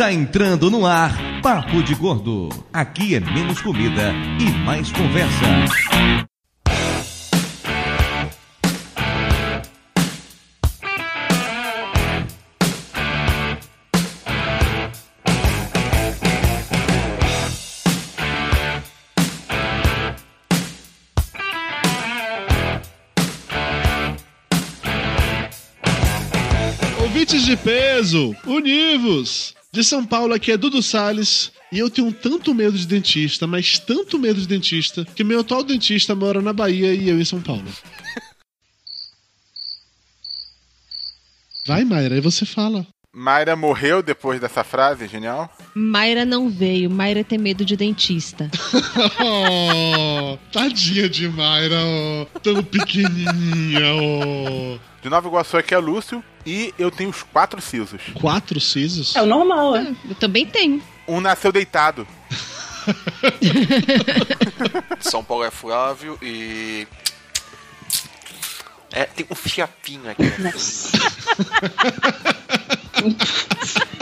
[0.00, 2.48] Está entrando no ar Papo de Gordo.
[2.72, 5.44] Aqui é menos comida e mais conversa.
[27.50, 29.59] De peso, univos!
[29.72, 33.78] De São Paulo aqui é Dudu Salles e eu tenho tanto medo de dentista, mas
[33.78, 37.40] tanto medo de dentista, que meu atual dentista mora na Bahia e eu em São
[37.40, 37.62] Paulo.
[41.64, 42.84] Vai, Mayra, aí você fala.
[43.14, 45.48] Mayra morreu depois dessa frase, genial?
[45.72, 46.90] Mayra não veio.
[46.90, 48.50] Mayra tem medo de dentista.
[49.22, 54.80] oh, tadinha de Mayra, oh, tão pequenininha, oh.
[55.00, 58.00] De Nova Iguaçu aqui é Lúcio e eu tenho os quatro sisos.
[58.14, 59.14] Quatro sisos?
[59.14, 59.94] É o normal, é.
[60.08, 60.82] Eu também tenho.
[61.06, 62.06] Um nasceu deitado.
[65.00, 66.86] São Paulo é Flávio e.
[68.92, 70.32] É, tem um fiapinho aqui.
[70.40, 70.98] Nossa.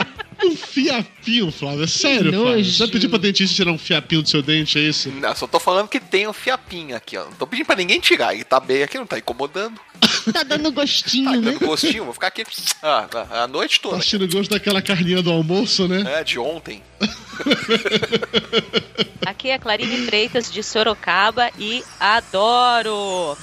[0.43, 2.43] Um fiapinho, Flávio, é sério, nojo.
[2.45, 2.65] Flávio?
[2.65, 5.09] Você vai pedir pra dentista tirar um fiapinho do seu dente, é isso?
[5.09, 7.25] Não, só tô falando que tem um fiapinho aqui, ó.
[7.25, 8.33] Não tô pedindo pra ninguém tirar.
[8.33, 9.79] Ele tá bem aqui, não tá incomodando.
[10.33, 11.41] Tá dando gostinho, Tá né?
[11.51, 12.43] dando gostinho, vou ficar aqui
[12.83, 13.07] ah,
[13.43, 13.97] a noite Tá toda.
[13.97, 16.19] assistindo o gosto daquela carninha do almoço, né?
[16.19, 16.83] É, de ontem.
[19.25, 23.35] Aqui é Clarine Freitas de Sorocaba e adoro!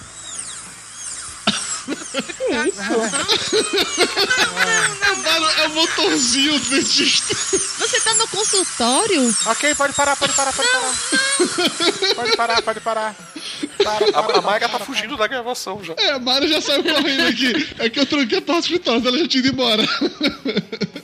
[5.56, 7.34] É o motorzinho do dentista.
[7.34, 9.34] Você tá no consultório?
[9.46, 10.94] Ok, pode parar, pode parar, pode parar.
[12.14, 13.16] Pode parar, pode parar.
[13.82, 15.94] Para, para, A, a Mayra tá fugindo da gravação já.
[15.98, 17.68] É, a Mara já saiu correndo aqui.
[17.78, 19.84] É que eu tranquei a porta escritório, ela já tinha ido embora.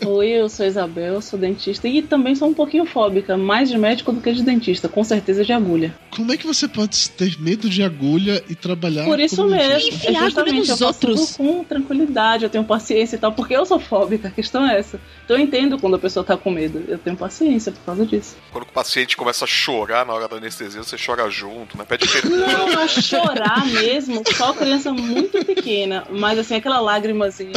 [0.05, 4.13] Oi, eu sou Isabel, sou dentista e também sou um pouquinho fóbica, mais de médico
[4.13, 5.95] do que de dentista, com certeza de agulha.
[6.11, 9.69] Como é que você pode ter medo de agulha e trabalhar Por isso como mesmo,
[9.69, 10.11] dentista?
[10.11, 11.37] Enfiar é agulha nos eu faço outros.
[11.37, 14.79] tudo com tranquilidade, eu tenho paciência e tal, porque eu sou fóbica, a questão é
[14.79, 15.01] essa.
[15.25, 18.37] Então eu entendo quando a pessoa tá com medo, eu tenho paciência por causa disso.
[18.51, 21.85] Quando o paciente começa a chorar na hora da anestesia, você chora junto, né?
[21.89, 22.39] Pede perdão.
[22.39, 27.53] Não, não chorar mesmo, só criança muito pequena, mas assim, aquela lágrimazinha,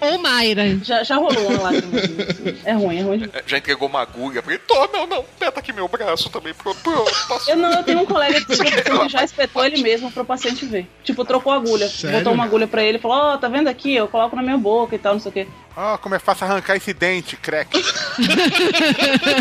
[0.00, 0.76] Ô, Mayra.
[0.82, 2.26] já, já rolou uma lágrimazinha.
[2.28, 2.58] assim.
[2.64, 4.62] É ruim, é ruim de É, Já entregou uma agulha pra ele.
[4.66, 6.52] Tô, não, não, aperta aqui meu braço também.
[6.52, 7.04] Pro, pro.
[7.46, 10.88] Eu não, eu tenho um colega que que já espetou ele mesmo pro paciente ver.
[11.02, 11.88] Tipo, trocou a agulha.
[11.88, 12.18] Sério?
[12.18, 13.94] Botou uma agulha pra ele e falou, ó, tá vendo aqui?
[13.94, 15.48] Eu coloco na minha boca e tal, não sei o quê.
[15.76, 17.70] Ó, como é fácil arrancar esse dente, crack.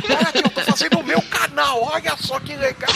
[0.07, 2.89] Cara, que eu tô fazendo o meu canal, olha só que legal.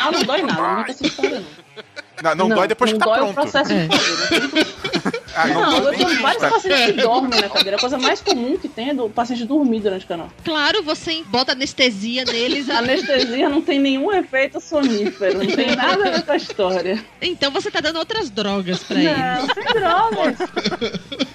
[0.00, 2.34] Ah, não dói nada, não tem essa história, não.
[2.34, 3.30] Não, não, dói depois não que tá dói pronto.
[3.30, 3.86] o processo É.
[3.86, 5.17] de fazer.
[5.34, 7.76] Ah, não, Não, eu tenho vários pacientes que dormem na cadeira.
[7.76, 10.30] A coisa mais comum que tem é do paciente dormir durante o canal.
[10.44, 12.68] Claro, você bota anestesia neles.
[12.70, 17.04] A anestesia não tem nenhum efeito sonífero, não tem nada a ver com a história.
[17.20, 19.10] Então você tá dando outras drogas pra ele.
[19.10, 20.38] Não, sem drogas.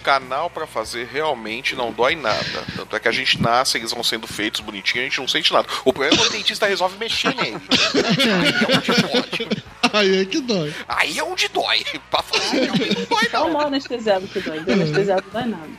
[0.03, 2.63] Canal pra fazer realmente não dói nada.
[2.75, 5.53] Tanto é que a gente nasce, eles vão sendo feitos bonitinhos, a gente não sente
[5.53, 5.67] nada.
[5.85, 7.57] O problema é quando o dentista resolve mexer nele.
[7.93, 9.47] Aí é onde pode.
[9.93, 10.73] Aí é que dói.
[10.87, 11.83] Aí é onde dói.
[12.09, 13.53] Pra fazer não dói Só o não.
[13.53, 14.59] mal anestesiado que dói.
[14.61, 15.69] Do anestesiado não dói nada.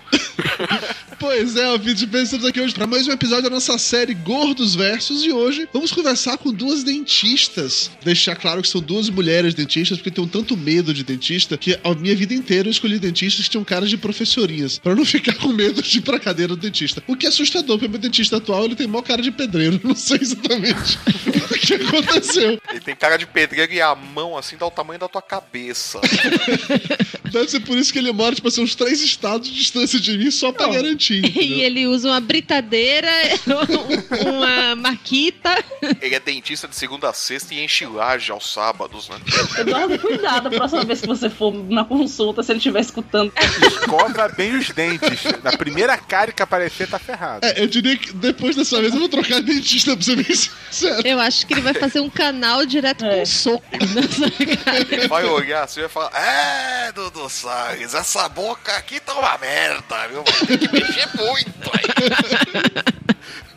[1.19, 5.23] Pois é, ouvintes estamos aqui hoje para mais um episódio da nossa série Gordos Versus
[5.23, 7.91] e hoje vamos conversar com duas dentistas.
[8.03, 11.95] Deixar claro que são duas mulheres dentistas, porque tenho tanto medo de dentista que a
[11.95, 15.49] minha vida inteira eu escolhi dentistas que tinham caras de professorinhas, para não ficar com
[15.49, 17.03] medo de ir pra cadeira do dentista.
[17.07, 19.81] O que é assustador, porque meu dentista atual ele tem maior cara de pedreiro.
[19.85, 22.59] Não sei exatamente o que aconteceu.
[22.71, 26.01] Ele tem cara de pedreiro e a mão assim dá o tamanho da tua cabeça.
[27.31, 30.17] Deve ser por isso que ele mora, tipo assim, uns três estados de distância de
[30.17, 31.04] mim, só pra garantir.
[31.45, 33.09] E ele usa uma britadeira,
[34.27, 35.63] uma maquita.
[36.01, 39.17] Ele é dentista de segunda a sexta e enche laje aos sábados, né?
[39.59, 43.33] Eduardo, cuidado a próxima vez que você for na consulta, se ele estiver escutando.
[43.67, 45.21] Escova bem os dentes.
[45.43, 47.45] Na primeira cara que aparecer, tá ferrado.
[47.47, 50.35] É, eu diria que depois dessa vez eu vou trocar de dentista, pra ser bem
[50.35, 51.07] sincero.
[51.07, 53.19] Eu acho que ele vai fazer um canal direto É.
[53.21, 53.65] com soco
[53.95, 54.31] nessa
[54.65, 54.87] cara.
[54.91, 59.37] Ele vai olhar assim e vai falar: É, Dudu Salles, essa boca aqui tá uma
[59.39, 60.23] merda, viu?
[60.47, 62.95] Tem que mexer muito aí.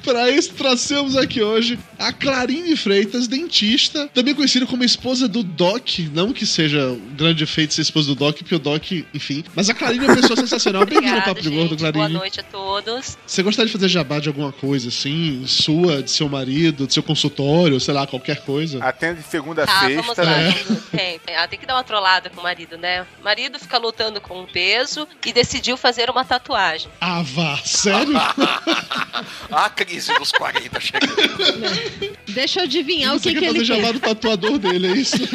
[0.08, 6.00] Para isso, trouxemos aqui hoje a Clarine Freitas, dentista, também conhecida como esposa do Doc.
[6.14, 9.44] Não que seja um grande efeito ser esposa do Doc, porque o Doc, enfim.
[9.54, 10.86] Mas a Clarine é uma pessoa sensacional.
[10.88, 12.08] Bem-vinda ao Papo gente, de Gordo, Clarine.
[12.08, 13.18] Boa noite a todos.
[13.28, 17.04] Você gostaria de fazer jabá de alguma coisa, assim, sua, de seu marido, de seu
[17.04, 18.82] consultório, sei lá, qualquer coisa?
[18.82, 20.54] Atende de segunda a tá, sexta, né?
[20.90, 23.06] Tem, tem, ah, tem que dar uma trollada com o marido, né?
[23.20, 26.90] O marido fica lutando com o peso e decidiu fazer uma tatuagem.
[27.02, 28.14] Ah, vá, sério?
[29.52, 32.18] ah, 15, nos 40 chegando.
[32.30, 33.68] Deixa eu adivinhar o que, que ele fez.
[33.68, 35.18] chamado tatuador dele, é isso?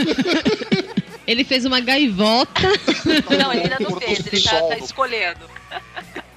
[1.25, 2.63] Ele fez uma gaivota.
[3.39, 5.39] Não, ele ainda não fez, ele tá, tá escolhendo.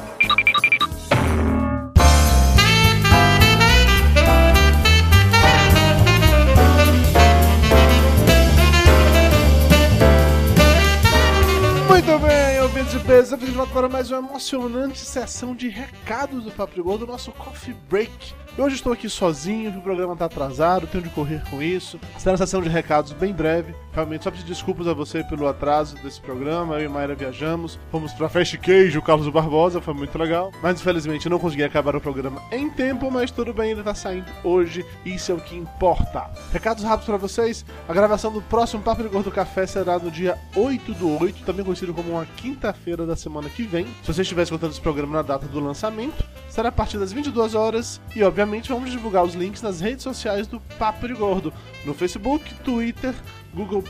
[12.93, 17.11] estamos de volta para mais uma emocionante sessão de recados do Papo de Gordo, do
[17.13, 18.33] nosso Coffee Break.
[18.57, 21.97] E hoje estou aqui sozinho, o programa está atrasado, tenho de correr com isso.
[22.17, 23.73] Será uma sessão de recados bem breve.
[23.93, 26.75] Realmente, só pedir desculpas a você pelo atraso desse programa.
[26.75, 30.51] Eu e Mayra viajamos, fomos para Fast Queijo, Carlos Barbosa, foi muito legal.
[30.61, 34.29] Mas infelizmente não consegui acabar o programa em tempo, mas tudo bem, ele está saindo
[34.43, 36.29] hoje, isso é o que importa.
[36.51, 40.37] Recados rápidos para vocês: a gravação do próximo Papo de Gordo Café será no dia
[40.57, 43.85] 8 do 8, também conhecido como uma quinta-feira da semana que vem.
[44.03, 47.55] Se você estiver escutando esse programa na data do lançamento, será a partir das 22
[47.55, 51.53] horas e, obviamente, vamos divulgar os links nas redes sociais do Papo de Gordo,
[51.85, 53.13] no Facebook, Twitter,
[53.53, 53.83] Google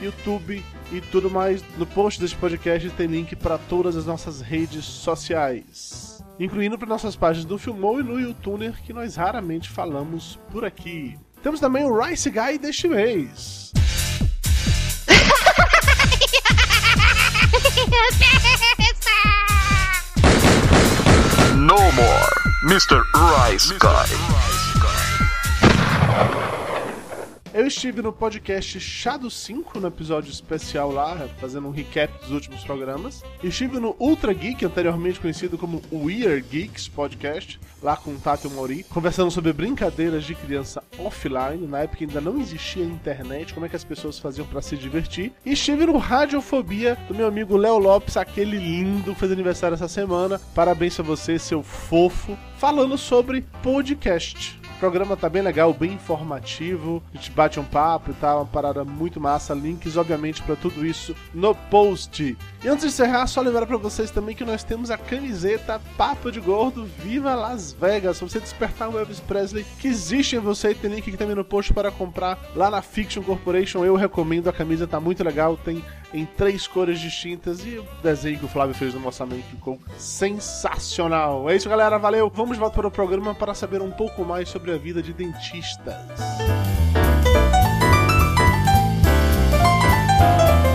[0.00, 1.62] YouTube e tudo mais.
[1.78, 7.16] No post deste podcast tem link para todas as nossas redes sociais, incluindo para nossas
[7.16, 11.18] páginas do Filmou e no YouTuner, que nós raramente falamos por aqui.
[11.42, 13.72] Temos também o Rice Guy deste mês.
[22.72, 23.04] Mr.
[23.12, 24.51] Rice Guy.
[27.54, 32.30] Eu estive no podcast Chá do 5, no episódio especial lá, fazendo um recap dos
[32.30, 33.22] últimos programas.
[33.44, 38.80] Estive no Ultra Geek, anteriormente conhecido como Weird Geeks Podcast, lá com o Tato e
[38.80, 43.68] o conversando sobre brincadeiras de criança offline, na época ainda não existia internet, como é
[43.68, 45.30] que as pessoas faziam para se divertir.
[45.44, 50.40] E estive no Radiofobia, do meu amigo Léo Lopes, aquele lindo, fez aniversário essa semana.
[50.54, 54.61] Parabéns a você, seu fofo, falando sobre podcast.
[54.82, 57.00] Programa tá bem legal, bem informativo.
[57.14, 59.54] A gente bate um papo e tal, uma parada muito massa.
[59.54, 62.36] Links, obviamente, pra tudo isso no post.
[62.64, 66.32] E antes de encerrar, só lembrar pra vocês também que nós temos a camiseta Papo
[66.32, 68.18] de Gordo Viva Las Vegas.
[68.18, 70.74] Pra você despertar o Elvis Presley que existe em você.
[70.74, 73.84] Tem link aqui também no post para comprar lá na Fiction Corporation.
[73.84, 75.56] Eu recomendo, a camisa tá muito legal.
[75.56, 75.80] Tem
[76.12, 81.48] em três cores distintas e o desenho que o Flávio fez no orçamento ficou sensacional.
[81.48, 81.98] É isso, galera.
[81.98, 82.30] Valeu.
[82.34, 85.96] Vamos voltar para o programa para saber um pouco mais sobre a vida de dentistas.
[90.22, 90.71] Estamos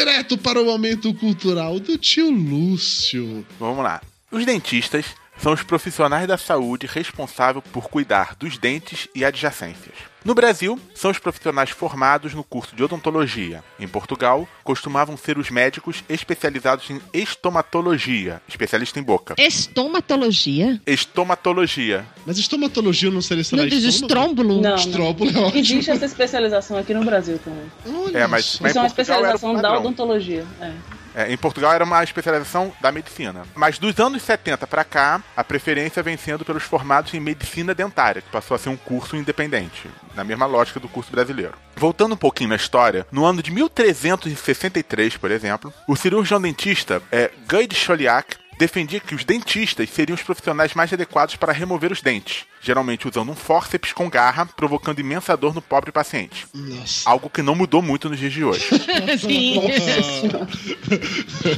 [0.00, 3.44] direto para o momento cultural do tio Lúcio.
[3.58, 4.00] Vamos lá.
[4.32, 5.04] Os dentistas
[5.36, 10.09] são os profissionais da saúde responsáveis por cuidar dos dentes e adjacências.
[10.24, 13.64] No Brasil, são os profissionais formados no curso de odontologia.
[13.78, 19.34] Em Portugal, costumavam ser os médicos especializados em estomatologia, especialista em boca.
[19.38, 20.80] Estomatologia?
[20.86, 22.04] Estomatologia.
[22.26, 24.60] Mas estomatologia não seria Não diz estrómbulo?
[24.60, 25.44] Não, Estróbulo é não.
[25.44, 25.58] ótimo.
[25.60, 28.14] Existe essa especialização aqui no Brasil também.
[28.14, 30.44] É, mas, mas Isso é uma especialização da odontologia.
[30.60, 30.99] É.
[31.14, 33.42] É, em Portugal era uma especialização da medicina.
[33.54, 38.22] Mas dos anos 70 para cá, a preferência vem sendo pelos formados em medicina dentária,
[38.22, 41.54] que passou a ser um curso independente, na mesma lógica do curso brasileiro.
[41.76, 47.30] Voltando um pouquinho na história, no ano de 1363, por exemplo, o cirurgião dentista é,
[47.48, 52.02] Guy de Chauliac defendia que os dentistas seriam os profissionais mais adequados para remover os
[52.02, 56.46] dentes, geralmente usando um fórceps com garra, provocando imensa dor no pobre paciente.
[56.52, 57.08] Nossa.
[57.08, 58.68] Algo que não mudou muito nos dias de hoje.
[59.18, 59.62] Sim.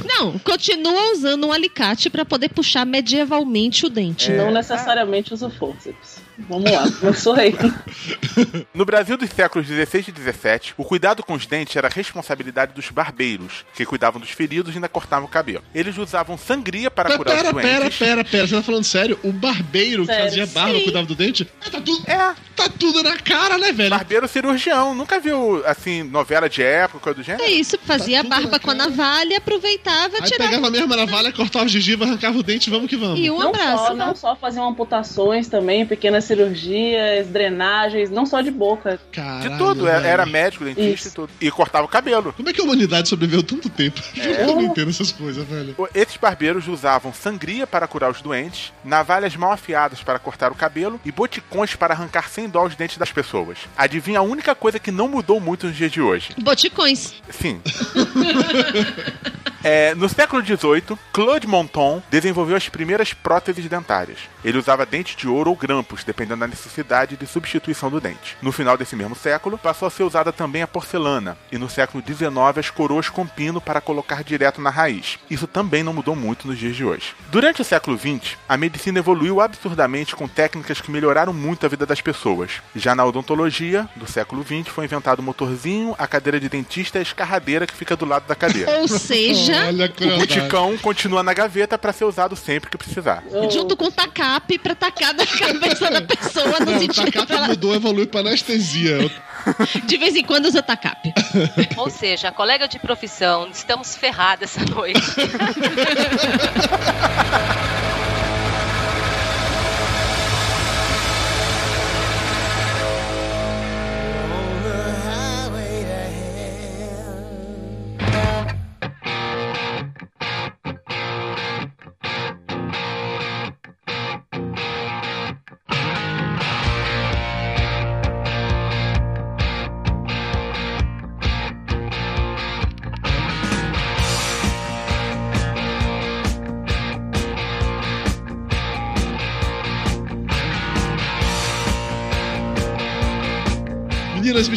[0.07, 4.31] Não, continua usando um alicate pra poder puxar medievalmente o dente.
[4.31, 6.21] Não necessariamente usa forceps.
[6.37, 7.53] Vamos lá, começou aí.
[8.73, 12.89] No Brasil dos séculos 16 e 17, o cuidado com os dentes era responsabilidade dos
[12.89, 15.63] barbeiros, que cuidavam dos feridos e ainda cortavam o cabelo.
[15.75, 17.97] Eles usavam sangria para Pera, curar pera, os pera, doentes.
[17.99, 18.47] pera, pera.
[18.47, 19.19] Você tá falando sério?
[19.23, 20.83] O barbeiro que Sério, fazia barba, sim.
[20.83, 21.47] cuidava do dente?
[21.61, 22.17] Ah, Tá tudo, É,
[22.55, 23.89] tá tudo na cara, né, velho?
[23.91, 24.95] barbeiro cirurgião.
[24.95, 27.43] Nunca viu, assim, novela de época, coisa do gênero?
[27.43, 30.49] É isso, fazia a tudo barba na com a navalha, aproveitava, Aí tirava.
[30.49, 33.19] pegava a mesma navalha, cortava o gengiva, arrancava o dente, vamos que vamos.
[33.19, 33.85] E um Não abraço.
[33.87, 38.99] só, não só faziam amputações também, pequenas cirurgias, drenagens, não só de boca.
[39.11, 40.11] Caralho, De tudo, era, velho.
[40.13, 41.07] era médico, dentista Isso.
[41.07, 41.29] e tudo.
[41.39, 42.33] E cortava o cabelo.
[42.33, 44.01] Como é que a humanidade sobreviveu tanto tempo?
[44.23, 44.43] É.
[44.43, 45.75] Eu não entendo essas coisas, velho.
[45.93, 50.99] Esses barbeiros usavam sangria para curar os doentes, navalhas mal afiadas para cortar o cabelo
[51.03, 53.57] e boticões para arrancar sem dó os dentes das pessoas.
[53.77, 56.33] Adivinha a única coisa que não mudou muito nos dias de hoje?
[56.39, 57.13] Boticões.
[57.29, 57.61] Sim.
[59.63, 64.17] É, no século XVIII, Claude Monton desenvolveu as primeiras próteses dentárias.
[64.43, 68.37] Ele usava dente de ouro ou grampos, dependendo da necessidade de substituição do dente.
[68.41, 72.03] No final desse mesmo século, passou a ser usada também a porcelana, e no século
[72.05, 75.17] XIX as coroas com pino para colocar direto na raiz.
[75.29, 77.15] Isso também não mudou muito nos dias de hoje.
[77.31, 81.85] Durante o século XX, a medicina evoluiu absurdamente com técnicas que melhoraram muito a vida
[81.85, 82.51] das pessoas.
[82.75, 86.99] Já na odontologia, do século XX, foi inventado o motorzinho, a cadeira de dentista e
[86.99, 88.69] a escarradeira que fica do lado da cadeira.
[88.79, 93.23] Ou seja, O buticão continua na gaveta para ser usado sempre que precisar.
[93.49, 97.27] junto com o tacape pra tacar na cabeça da pessoa no Não, o sentido tacape
[97.27, 98.97] que ela mudou, evoluiu pra anestesia.
[99.85, 101.13] de vez em quando usa tacape.
[101.77, 105.01] Ou seja, colega de profissão, estamos ferrados essa noite.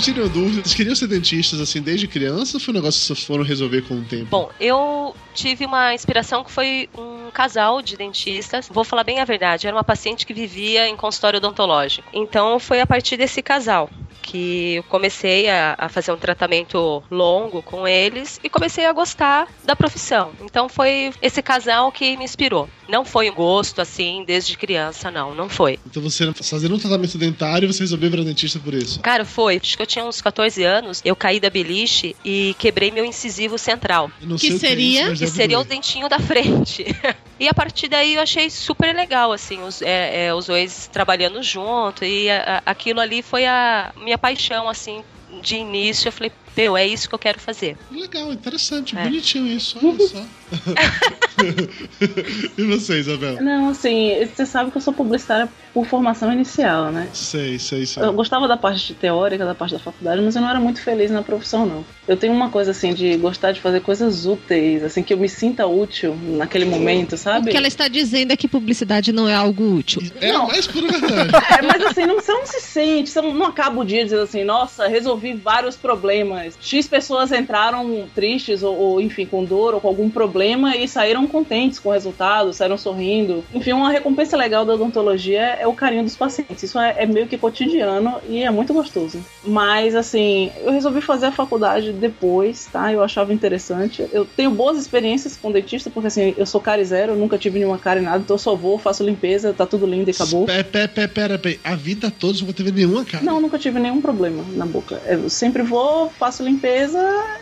[0.06, 0.62] Meninas, me tirem uma dúvida.
[0.62, 3.82] Vocês queriam ser dentistas assim desde criança ou foi um negócio que vocês foram resolver
[3.82, 4.26] com o tempo?
[4.26, 8.68] Bom, eu tive uma inspiração que foi um casal de dentistas.
[8.70, 12.08] Vou falar bem a verdade, era uma paciente que vivia em consultório odontológico.
[12.12, 13.90] Então foi a partir desse casal
[14.26, 19.47] que eu comecei a, a fazer um tratamento longo com eles e comecei a gostar
[19.64, 20.33] da profissão.
[20.42, 22.68] Então foi esse casal que me inspirou.
[22.88, 25.78] Não foi um gosto assim desde criança, não, não foi.
[25.87, 29.00] Então você fazendo um tratamento dentário, você resolveu virar dentista por isso.
[29.00, 29.56] Cara, foi.
[29.62, 33.56] Acho que eu tinha uns 14 anos, eu caí da beliche e quebrei meu incisivo
[33.59, 34.11] central.
[34.38, 35.00] Que seria?
[35.00, 36.85] é isso, mas Que deve seria o dentinho da frente.
[37.38, 41.42] e a partir daí eu achei super legal, assim, os, é, é, os dois trabalhando
[41.42, 42.04] junto.
[42.04, 45.02] E a- a- aquilo ali foi a minha paixão, assim,
[45.42, 46.08] de início.
[46.08, 47.76] Eu falei, meu, é isso que eu quero fazer.
[47.90, 49.04] Legal, interessante, É.
[49.04, 50.25] bonitinho isso, olha só.
[52.56, 53.42] e você, Isabel?
[53.42, 57.08] Não, assim, você sabe que eu sou publicitária por formação inicial, né?
[57.12, 58.02] Sei, sei, sei.
[58.02, 61.11] Eu gostava da parte teórica, da parte da faculdade, mas eu não era muito feliz
[61.11, 61.85] na profissão, não.
[62.06, 65.28] Eu tenho uma coisa, assim, de gostar de fazer coisas úteis, assim, que eu me
[65.28, 67.48] sinta útil naquele momento, sabe?
[67.48, 70.02] O que ela está dizendo é que publicidade não é algo útil.
[70.20, 71.30] É a mais pura verdade.
[71.58, 74.22] É, mas assim, não, você não se sente, você não, não acaba o dia dizendo
[74.22, 76.56] assim, nossa, resolvi vários problemas.
[76.60, 81.26] X pessoas entraram tristes, ou, ou, enfim, com dor ou com algum problema e saíram
[81.26, 83.44] contentes com o resultado, saíram sorrindo.
[83.52, 86.62] Enfim, uma recompensa legal da odontologia é o carinho dos pacientes.
[86.62, 89.25] Isso é, é meio que cotidiano e é muito gostoso.
[89.44, 92.92] Mas, assim, eu resolvi fazer a faculdade depois, tá?
[92.92, 94.06] Eu achava interessante.
[94.12, 97.78] Eu tenho boas experiências com dentista, porque assim, eu sou cárie zero, nunca tive nenhuma
[97.78, 100.46] cárie nada, então eu só vou, faço limpeza, tá tudo lindo e acabou.
[100.46, 101.58] Pé, pé, pé, pera, pera.
[101.64, 103.24] A vida toda você não teve nenhuma cara.
[103.24, 105.02] Não, nunca tive nenhum problema na boca.
[105.06, 106.98] Eu sempre vou, faço limpeza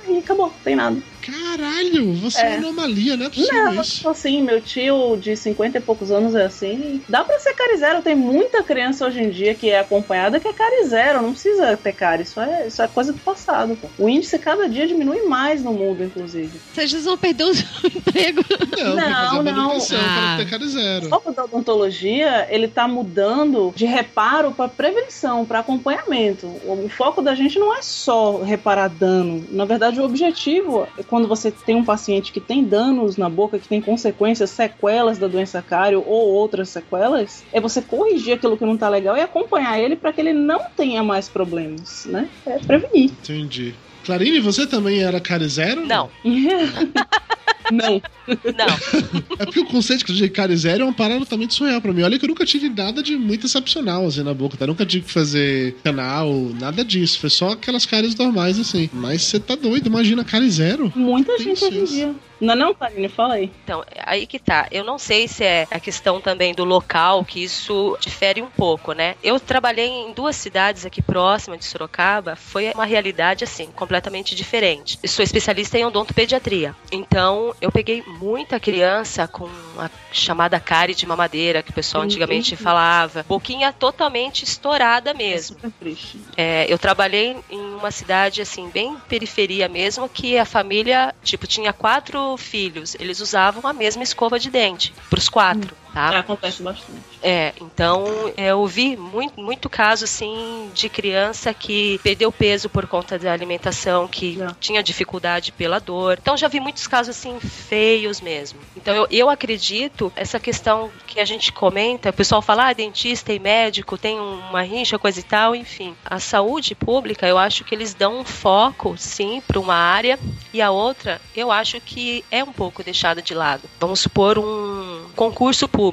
[0.08, 0.96] e acabou, não tem nada.
[1.32, 2.58] Caralho, você é, É.
[2.58, 3.96] uma anomalia, não é possível Não, isso.
[3.96, 7.02] tipo assim, meu tio de 50 e poucos anos é assim.
[7.08, 8.02] Dá pra ser cárie zero.
[8.02, 11.22] Tem muita criança hoje em dia que é acompanhada que é cárie zero.
[11.22, 12.22] Não precisa ter cárie.
[12.24, 13.76] Isso é, isso é coisa do passado.
[13.80, 13.88] Pô.
[13.98, 16.60] O índice cada dia diminui mais no mundo, inclusive.
[16.74, 17.50] Vocês vão perder o
[17.86, 18.42] emprego.
[18.78, 19.70] Não, Não, não.
[19.76, 20.36] Ah.
[20.36, 21.06] para ter cara zero.
[21.06, 26.46] O foco da odontologia, ele tá mudando de reparo para prevenção, para acompanhamento.
[26.64, 29.44] O, o foco da gente não é só reparar dano.
[29.50, 33.56] Na verdade, o objetivo é quando você tem um paciente que tem danos na boca,
[33.56, 38.66] que tem consequências, sequelas da doença cário ou outras sequelas, é você corrigir aquilo que
[38.66, 42.28] não tá legal e acompanhar ele para que ele não tenha mais problemas, né?
[42.44, 43.12] É prevenir.
[43.12, 43.76] Entendi.
[44.04, 45.86] Clarine, você também era cara zero?
[45.86, 46.10] Não,
[47.70, 48.02] não.
[48.26, 49.24] não.
[49.38, 52.02] É porque o conceito de cara zero é uma parada totalmente surreal pra mim.
[52.02, 54.66] Olha que eu nunca tive nada de muito excepcional assim na boca, tá?
[54.66, 57.18] Nunca tive que fazer canal, nada disso.
[57.18, 58.88] Foi só aquelas caras normais assim.
[58.92, 60.92] Mas você tá doido, imagina cara zero.
[60.94, 62.14] Muita Tem gente hoje em dia.
[62.40, 63.50] Não, é não, Karine, fala aí.
[63.64, 64.68] Então, aí que tá.
[64.70, 68.92] Eu não sei se é a questão também do local, que isso difere um pouco,
[68.92, 69.14] né?
[69.22, 74.98] Eu trabalhei em duas cidades aqui próximas de Sorocaba, foi uma realidade, assim, completamente diferente.
[75.02, 79.46] Eu sou especialista em odontopediatria, então eu peguei muita criança com
[79.78, 82.06] a chamada cárie de mamadeira, que o pessoal Uhum.
[82.06, 85.56] antigamente falava, boquinha totalmente estourada mesmo.
[85.80, 86.20] Triste.
[86.36, 91.72] É, eu trabalhei em uma cidade assim bem periferia mesmo que a família tipo tinha
[91.72, 96.18] quatro filhos eles usavam a mesma escova de dente para os quatro tá?
[96.18, 96.98] Acontece bastante.
[97.22, 98.04] é então
[98.36, 104.08] eu vi muito muito caso assim de criança que perdeu peso por conta da alimentação
[104.08, 104.48] que Já.
[104.58, 106.18] tinha dificuldade pela dor.
[106.20, 108.58] Então já vi muitos casos assim feios mesmo.
[108.76, 113.32] Então eu, eu acredito essa questão que a gente comenta o pessoal fala ah, dentista
[113.32, 115.94] e médico tem uma rincha coisa e tal enfim.
[116.04, 120.18] A saúde pública eu acho que eles dão um foco sim para uma área
[120.52, 123.62] e a outra eu acho que é um pouco deixada de lado.
[123.78, 125.83] Vamos supor um concurso público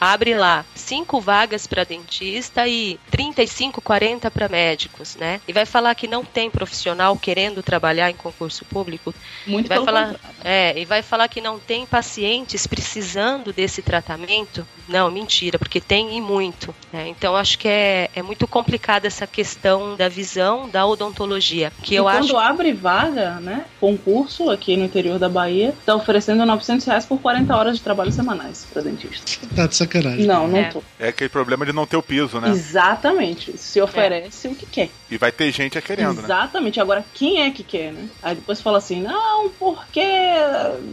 [0.00, 5.94] abre lá cinco vagas para dentista e 35 40 para médicos né e vai falar
[5.94, 9.14] que não tem profissional querendo trabalhar em concurso público
[9.46, 14.66] Muito e vai falar, é, e vai falar que não tem pacientes precisando desse tratamento.
[14.88, 16.74] Não, mentira, porque tem e muito.
[16.92, 17.08] né?
[17.08, 21.72] Então acho que é, é muito complicada essa questão da visão da odontologia.
[21.82, 22.36] Que e eu quando acho.
[22.36, 27.56] abre vaga, né, concurso aqui no interior da Bahia, tá oferecendo 900 reais por 40
[27.56, 29.29] horas de trabalho semanais para dentista.
[29.54, 30.26] Tá de sacanagem.
[30.26, 30.64] Não, não É.
[30.70, 30.82] tô.
[30.98, 32.50] É aquele problema de não ter o piso, né?
[32.50, 33.56] Exatamente.
[33.56, 34.90] Se oferece o que quer.
[35.10, 36.24] E vai ter gente a querendo, né?
[36.24, 36.80] Exatamente.
[36.80, 38.08] Agora, quem é que quer, né?
[38.22, 40.00] Aí depois fala assim, não, porque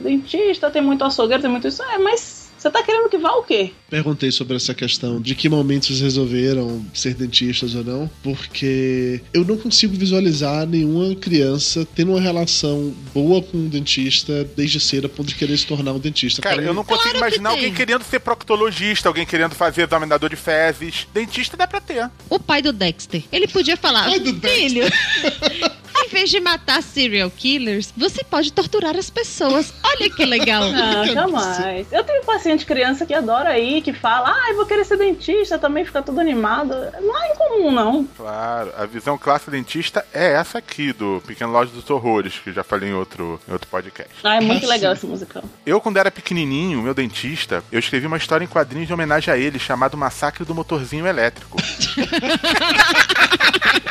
[0.04, 1.82] dentista tem muito açougueiro, tem muito isso.
[1.84, 3.72] É, mas você tá querendo que vá o quê?
[3.89, 9.46] Perguntei sobre essa questão de que momentos vocês resolveram ser dentistas ou não, porque eu
[9.46, 15.10] não consigo visualizar nenhuma criança tendo uma relação boa com um dentista desde cedo a
[15.10, 16.41] ponto de querer se tornar um dentista.
[16.41, 20.36] Cara, eu não consigo Claro imaginar alguém querendo ser proctologista, alguém querendo fazer examinador de
[20.36, 21.08] fezes.
[21.13, 22.10] Dentista dá pra ter.
[22.30, 23.24] O pai do Dexter.
[23.32, 24.60] Ele podia falar, Pai do Dexter.
[24.60, 24.84] filho,
[26.18, 29.72] vez vez de matar serial killers, você pode torturar as pessoas.
[29.84, 30.64] Olha que legal.
[30.88, 31.92] Ah, jamais.
[31.92, 35.58] Eu tenho paciente criança que adora ir, que fala, ah, eu vou querer ser dentista,
[35.58, 36.74] também fica tudo animado.
[37.02, 38.06] Não é incomum, não.
[38.16, 42.54] Claro, a visão classe dentista é essa aqui, do Pequeno Loja dos Horrores, que eu
[42.54, 44.14] já falei em outro, em outro podcast.
[44.24, 45.44] Ah, é muito legal esse musical.
[45.66, 49.38] Eu, quando era pequenininho, meu dentista, eu escrevi uma história em quadrinhos de homenagem a
[49.38, 51.58] ele, chamado Massacre do Motorzinho Elétrico.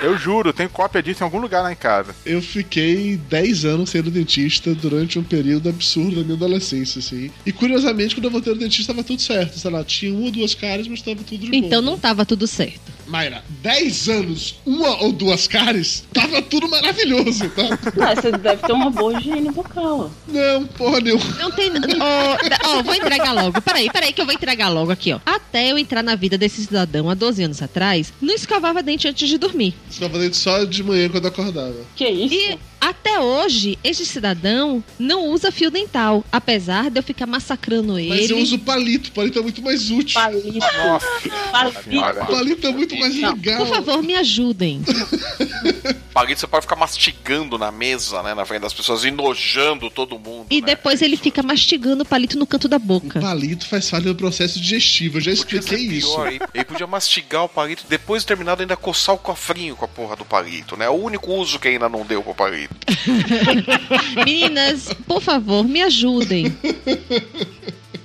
[0.00, 2.14] Eu juro, tem cópia disso em algum lugar lá em casa.
[2.24, 7.30] Eu fiquei 10 anos sendo dentista durante um período absurdo da minha adolescência, assim.
[7.44, 9.58] E curiosamente, quando eu voltei no dentista, tava tudo certo.
[9.58, 11.56] Sei lá, tinha uma ou duas caras, mas tava tudo de boa.
[11.56, 12.98] Então não tava tudo certo.
[13.08, 17.62] Mayra, 10 anos, uma ou duas caras, tava tudo maravilhoso, tá?
[17.98, 20.10] Ah, você deve ter uma boa higiene vocal.
[20.28, 21.24] Não, porra nenhuma.
[21.38, 21.70] Não tem.
[22.00, 22.36] Ó,
[22.68, 23.60] ó, vou entregar logo.
[23.60, 25.20] Peraí, peraí, que eu vou entregar logo aqui, ó.
[25.26, 29.28] Até eu entrar na vida desse cidadão há 12 anos atrás, não escovava dente antes
[29.28, 29.74] de dormir.
[29.90, 31.76] Escova dente só de manhã quando acordava.
[31.96, 32.34] Que isso?
[32.34, 38.02] E até hoje, este cidadão não usa fio dental, apesar de eu ficar massacrando Mas
[38.02, 38.32] ele.
[38.32, 40.14] eu uso palito, palito é muito mais útil.
[40.14, 40.58] Palito.
[40.76, 41.06] Nossa.
[41.50, 42.26] Palito.
[42.26, 43.66] Palito é muito mais legal.
[43.66, 44.82] Por favor, me ajudem.
[46.12, 48.34] Palito você pode ficar mastigando na mesa, né?
[48.34, 50.46] Na frente das pessoas, enojando todo mundo.
[50.50, 53.20] E depois ele fica mastigando o palito no canto da boca.
[53.20, 56.12] Palito faz falha no processo digestivo, eu já expliquei isso.
[56.14, 56.40] pior, hein?
[56.52, 60.16] Ele podia mastigar o palito, depois de terminado ainda coçar o cofrinho com a porra
[60.16, 60.88] do palito, né?
[60.88, 62.67] O único uso que ainda não deu pro palito.
[64.24, 66.54] Meninas, por favor, me ajudem.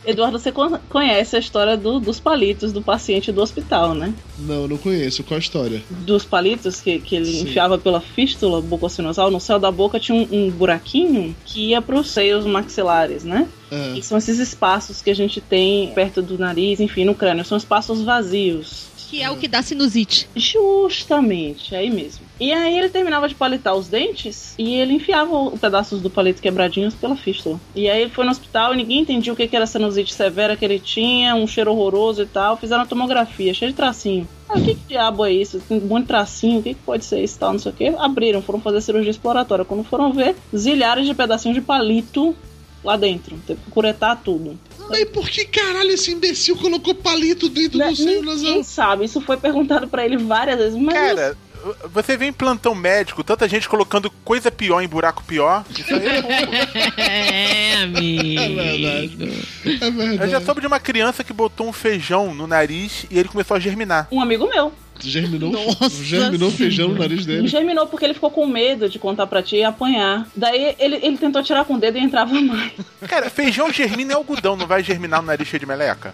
[0.05, 4.13] Eduardo, você con- conhece a história do- dos palitos do paciente do hospital, né?
[4.37, 5.23] Não, não conheço.
[5.23, 5.81] Qual a história?
[5.89, 7.43] Dos palitos que, que ele Sim.
[7.43, 11.95] enfiava pela fístula bucocinosal, no céu da boca tinha um, um buraquinho que ia para
[11.97, 13.47] os seios maxilares, né?
[13.95, 17.43] E são esses espaços que a gente tem perto do nariz, enfim, no crânio.
[17.45, 18.87] São espaços vazios.
[19.13, 20.27] Que é o que dá sinusite.
[20.35, 22.25] Justamente, aí mesmo.
[22.39, 26.41] E aí ele terminava de palitar os dentes e ele enfiava os pedaços do palito
[26.41, 27.59] quebradinhos pela fístula.
[27.75, 30.65] E aí ele foi no hospital e ninguém entendia o que era sinusite severa que
[30.65, 32.57] ele tinha, um cheiro horroroso e tal.
[32.57, 34.27] Fizeram tomografia, cheio de tracinho.
[34.49, 35.59] Ah, o que, que diabo é isso?
[35.59, 37.87] Tem um de tracinho, o que, que pode ser isso tal, não sei o que.
[37.89, 39.63] Abriram, foram fazer cirurgia exploratória.
[39.63, 42.35] Quando foram ver, zilhares de pedacinhos de palito
[42.83, 43.37] lá dentro.
[43.45, 44.59] Teve que curetar tudo.
[44.93, 48.35] Mas por que caralho esse imbecil colocou palito dentro Né, do seio nasal?
[48.43, 51.37] Ninguém sabe, isso foi perguntado pra ele várias vezes, mas Cara,
[51.93, 55.63] você vê em plantão médico, tanta gente colocando coisa pior em buraco pior.
[55.69, 56.21] Isso aí é
[57.01, 58.39] É, amigo.
[58.39, 59.43] É verdade.
[59.65, 60.21] É verdade.
[60.23, 63.55] Eu já soube de uma criança que botou um feijão no nariz e ele começou
[63.55, 64.07] a germinar.
[64.11, 64.73] um amigo meu.
[64.99, 67.47] Germinou, Nossa germinou feijão no nariz dele.
[67.47, 70.27] Germinou porque ele ficou com medo de contar pra ti e apanhar.
[70.35, 72.71] Daí ele, ele tentou tirar com o dedo e entrava mais.
[73.07, 76.13] Cara, feijão germina em algodão, não vai germinar no nariz cheio de meleca?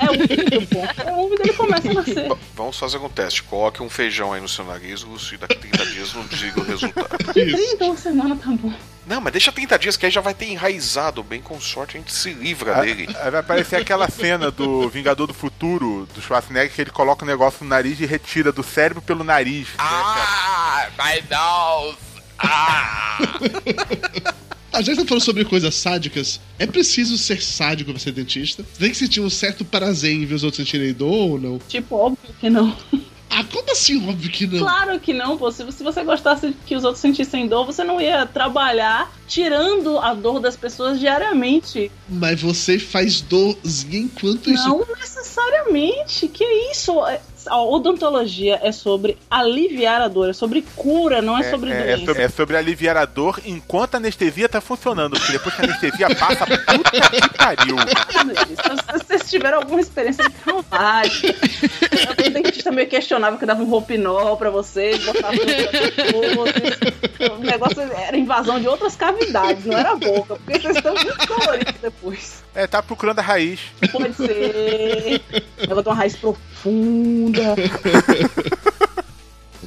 [0.00, 0.78] É úmido, pô.
[1.04, 2.28] É úmido, ele começa a nascer.
[2.54, 3.42] Vamos fazer um teste.
[3.42, 6.64] Coloque um feijão aí no seu nariz e daqui a 30 dias não diga o
[6.64, 7.08] resultado.
[7.36, 8.72] Então, semana tá bom.
[9.08, 11.22] Não, mas deixa 30 dias que aí já vai ter enraizado.
[11.22, 13.16] Bem com sorte a gente se livra Aí dele.
[13.20, 17.28] aí vai aparecer aquela cena do Vingador do Futuro, do Schwarzenegger, que ele coloca um
[17.28, 19.68] negócio no nariz e retira do cérebro pelo nariz.
[19.68, 21.98] né, Ah, my nose!
[22.38, 23.18] Ah!
[24.72, 26.38] A gente tá falando sobre coisas sádicas.
[26.58, 28.62] É preciso ser sádico pra ser dentista?
[28.62, 31.58] Você tem que sentir um certo prazer em ver os outros sentirem dor ou não?
[31.66, 32.76] Tipo, óbvio que não.
[33.30, 34.08] Ah, como assim?
[34.08, 34.58] Óbvio que não.
[34.58, 35.50] Claro que não, pô.
[35.52, 40.40] Se você gostasse que os outros sentissem dor, você não ia trabalhar tirando a dor
[40.40, 41.90] das pessoas diariamente.
[42.08, 44.68] Mas você faz dorzinha enquanto isso.
[44.68, 46.28] Não necessariamente.
[46.28, 46.92] Que isso?
[47.46, 51.74] É- A odontologia é sobre aliviar a dor, é sobre cura, não é, sobre é,
[51.74, 52.06] é doença.
[52.06, 55.64] sobre, é sobre aliviar a dor enquanto a anestesia tá funcionando, porque depois que a
[55.64, 57.76] anestesia passa, puta que pariu.
[57.78, 61.34] Se vocês tiveram alguma experiência traumática,
[62.26, 67.32] o dentista meio questionava que dava um roupinol pra vocês, botava pescoço.
[67.34, 71.26] O negócio era invasão de outras cavidades, não era a boca, porque vocês estão muito
[71.28, 72.42] coloridos depois.
[72.54, 73.60] É, tá procurando a raiz.
[73.92, 75.20] Pode ser.
[75.68, 77.27] Ela tem uma raiz profunda.
[77.28, 78.74] O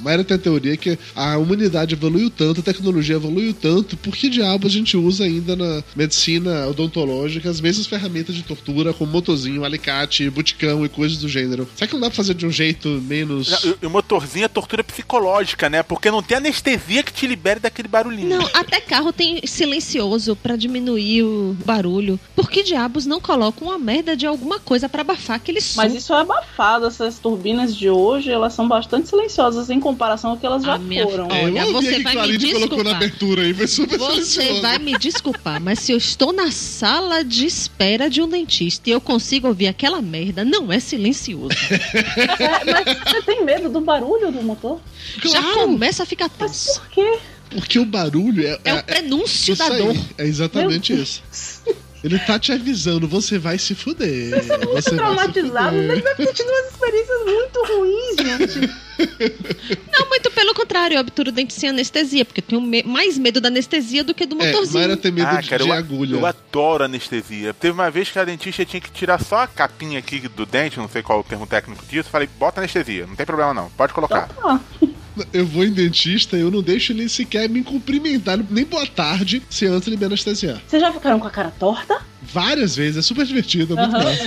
[0.01, 4.29] Mayra tem a teoria que a humanidade evoluiu tanto, a tecnologia evoluiu tanto, por que
[4.29, 9.63] diabo a gente usa ainda na medicina odontológica as mesmas ferramentas de tortura, como motorzinho,
[9.63, 11.67] alicate, buticão e coisas do gênero?
[11.75, 13.63] Será que não dá pra fazer de um jeito menos.
[13.81, 15.83] E o motorzinho é tortura psicológica, né?
[15.83, 18.29] Porque não tem anestesia que te libere daquele barulhinho.
[18.29, 22.19] Não, até carro tem silencioso pra diminuir o barulho.
[22.35, 25.81] Por que diabos não colocam uma merda de alguma coisa pra abafar aquele som?
[25.81, 30.37] Mas isso é abafado, essas turbinas de hoje, elas são bastante silenciosas em comparação ao
[30.37, 31.29] que elas já minha foram.
[31.31, 32.95] É, eu Olha, ouvi você que vai me Clarine colocou na desculpar.
[32.95, 37.45] abertura aí, foi super Você vai me desculpar, mas se eu estou na sala de
[37.45, 41.49] espera de um dentista e eu consigo ouvir aquela merda, não é silencioso.
[42.41, 44.79] É, mas você tem medo do barulho do motor?
[45.23, 46.79] Já começa a ficar tenso.
[46.79, 47.19] Por quê?
[47.49, 48.59] Porque o barulho é.
[48.63, 49.95] É o prenúncio isso da aí, dor.
[50.17, 51.21] É exatamente Meu isso.
[52.03, 54.31] Ele tá te avisando, você vai se fuder.
[54.43, 58.73] Você Muito vai se traumatizado, ele deve ter tido umas experiências muito ruins, gente.
[59.91, 63.17] Não, muito pelo contrário, eu obturo o dente sem anestesia, porque eu tenho me- mais
[63.17, 64.79] medo da anestesia do que do É, motorzinho.
[64.79, 66.15] Mayra tem medo Ah, de, cara, de eu, agulha.
[66.15, 67.53] eu adoro anestesia.
[67.53, 70.77] Teve uma vez que a dentista tinha que tirar só a capinha aqui do dente,
[70.79, 72.09] não sei qual é o termo técnico disso.
[72.09, 74.27] Falei, bota anestesia, não tem problema não, pode colocar.
[75.33, 79.65] Eu vou em dentista eu não deixo ele sequer me cumprimentar, nem boa tarde, se
[79.65, 80.61] antes ele me anestesiar.
[80.67, 82.10] Vocês já ficaram com a cara torta?
[82.21, 84.03] Várias vezes, é super divertido, é muito Aham.
[84.05, 84.23] massa.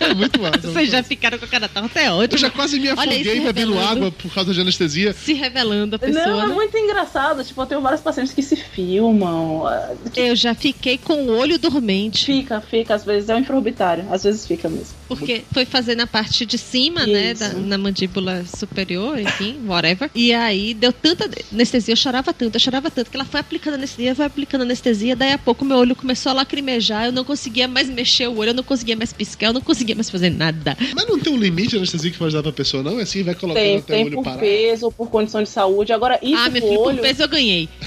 [0.04, 0.60] é muito massa.
[0.72, 2.34] Vocês já ficaram com a cara torta, é ótimo.
[2.34, 3.80] Eu já quase me afoguei bebendo revelando.
[3.80, 5.12] água por causa de anestesia.
[5.12, 6.26] Se revelando a pessoa.
[6.26, 6.54] Não, é né?
[6.54, 7.42] muito engraçado.
[7.44, 9.66] Tipo, eu tenho vários pacientes que se filmam.
[9.66, 12.24] ah, que Eu já fiquei com o olho dormente.
[12.26, 12.94] Fica, fica.
[12.94, 14.06] Às vezes é um infraorbitário.
[14.10, 14.94] Às vezes fica mesmo.
[15.08, 17.32] Porque foi fazer na parte de cima, né?
[17.32, 17.40] Isso.
[17.40, 20.10] da- na mandíbula superior, enfim, whatever.
[20.14, 23.74] E aí deu tanta anestesia, eu chorava tanto, eu chorava tanto, que ela foi aplicando
[23.74, 26.75] anestesia, foi aplicando anestesia, daí a pouco meu olho começou a lacrimejar,
[27.06, 29.94] eu não conseguia mais mexer o olho, eu não conseguia mais piscar, eu não conseguia
[29.94, 30.76] mais fazer nada.
[30.94, 32.98] Mas não tem um limite de anestesia que pode dar pra pessoa, não?
[32.98, 34.38] É assim, vai colocando Tem, até o tem olho por parar.
[34.38, 35.92] peso, por condição de saúde.
[35.92, 36.96] Agora, isso ah, meu filho, olho...
[36.96, 37.68] por peso eu ganhei.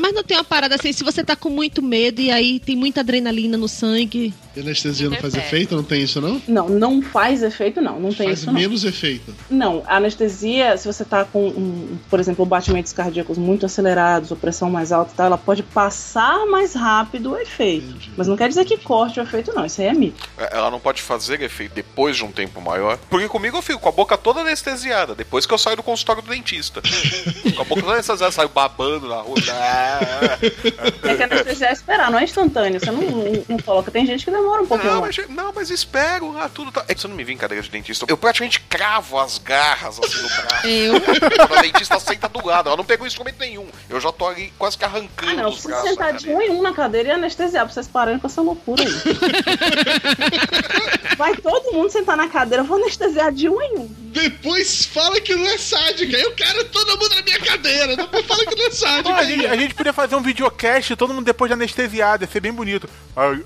[0.00, 2.76] Mas não tem uma parada assim, se você tá com muito medo e aí tem
[2.76, 4.34] muita adrenalina no sangue.
[4.56, 5.56] E anestesia não faz Interfere.
[5.62, 5.76] efeito?
[5.76, 6.40] Não tem isso, não?
[6.46, 7.98] Não, não faz efeito, não.
[7.98, 8.54] Não tem Faz isso, não.
[8.54, 9.34] menos efeito.
[9.50, 14.36] Não, a anestesia, se você tá com, um, por exemplo, batimentos cardíacos muito acelerados ou
[14.36, 17.94] pressão mais alta e tal, ela pode passar mais rápido o efeito.
[18.16, 19.64] Mas não quer dizer que corte o efeito, não.
[19.66, 20.28] Isso aí é mito.
[20.38, 22.96] É, Ela não pode fazer efeito depois de um tempo maior.
[23.10, 26.22] Porque comigo eu fico com a boca toda anestesiada, depois que eu saio do consultório
[26.22, 26.80] do dentista.
[27.54, 29.34] com a boca toda anestesiada, saio babando na rua.
[31.02, 32.80] É que a anestesia é esperar, não é instantâneo.
[32.80, 33.90] Você não, não, não coloca.
[33.90, 36.36] Tem gente que demora um pouquinho Não, mas, não, mas espero.
[36.38, 36.84] Ah, tudo tá.
[36.86, 38.06] É que você não me vi em cadeira de dentista.
[38.08, 40.66] Eu praticamente cravo as garras assim no braço.
[40.66, 41.00] Eu?
[41.48, 42.68] Quando a dentista senta do lado.
[42.68, 43.66] Ela não pegou instrumento nenhum.
[43.88, 45.88] Eu já tô ali quase que arrancando Ah, não, os braços.
[45.90, 48.82] sentar de um em um na cadeira e anestesiar pra vocês pararem com essa loucura
[48.82, 48.88] aí.
[51.16, 54.04] Vai todo mundo sentar na cadeira, eu vou anestesiar de um em um.
[54.14, 56.16] Depois fala que não é sádica.
[56.16, 57.96] Eu quero todo mundo na minha cadeira.
[57.96, 59.14] Depois fala que não é sádica.
[59.16, 62.38] A, gente, a gente podia fazer um videocast, todo mundo depois de anestesiado, ia ser
[62.38, 62.88] bem bonito.
[63.16, 63.42] Ai,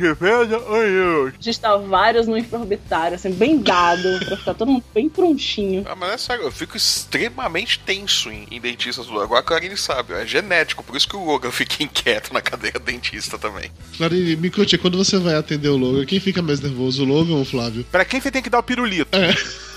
[0.00, 1.26] defesa, ai, eu.
[1.28, 5.84] A gente tá vários no infraorbitário, assim, bem dado, pra ficar todo mundo bem prontinho.
[5.88, 9.08] Ah, mas é sério, eu fico extremamente tenso em, em dentistas.
[9.08, 12.80] Agora a Clarine sabe, é genético, por isso que o Logan fica inquieto na cadeira
[12.80, 13.70] dentista também.
[13.96, 17.34] Clarine, me conte, quando você vai atender o Logan, quem fica mais nervoso, o Logan
[17.34, 17.84] ou o Flávio?
[17.90, 19.16] Pra quem você tem que dar o pirulito?
[19.16, 19.34] É.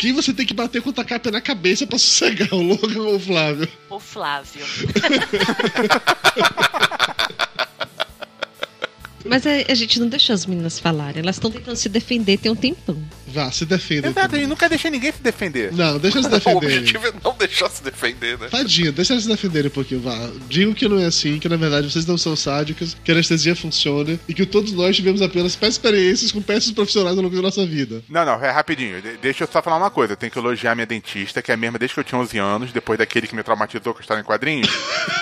[0.00, 3.16] Quem você tem que bater com o tacape na cabeça pra sossegar, o Logan ou
[3.16, 3.68] o Flávio?
[3.90, 4.64] O Flávio.
[9.24, 12.50] Mas a, a gente não deixou as meninas falarem, elas estão tentando se defender tem
[12.50, 13.00] um tempão.
[13.32, 14.08] Vá, se defenda.
[14.08, 15.72] Exato, a gente nunca deixa ninguém se defender.
[15.72, 16.78] Não, deixa eles o defenderem.
[16.78, 18.48] objetivo é não deixar se defender, né?
[18.48, 20.16] Tadinha, deixa eles se defenderem um pouquinho, vá.
[20.48, 23.54] Digam que não é assim, que na verdade vocês não são sádicas, que a anestesia
[23.56, 27.42] funciona e que todos nós tivemos apenas péssimas experiências com péssimos profissionais ao longo da
[27.42, 28.02] nossa vida.
[28.08, 29.00] Não, não, é rapidinho.
[29.00, 30.12] De- deixa eu só falar uma coisa.
[30.12, 32.38] Eu tenho que elogiar minha dentista, que é a mesma desde que eu tinha 11
[32.38, 34.68] anos, depois daquele que me traumatizou com a história em quadrinhos.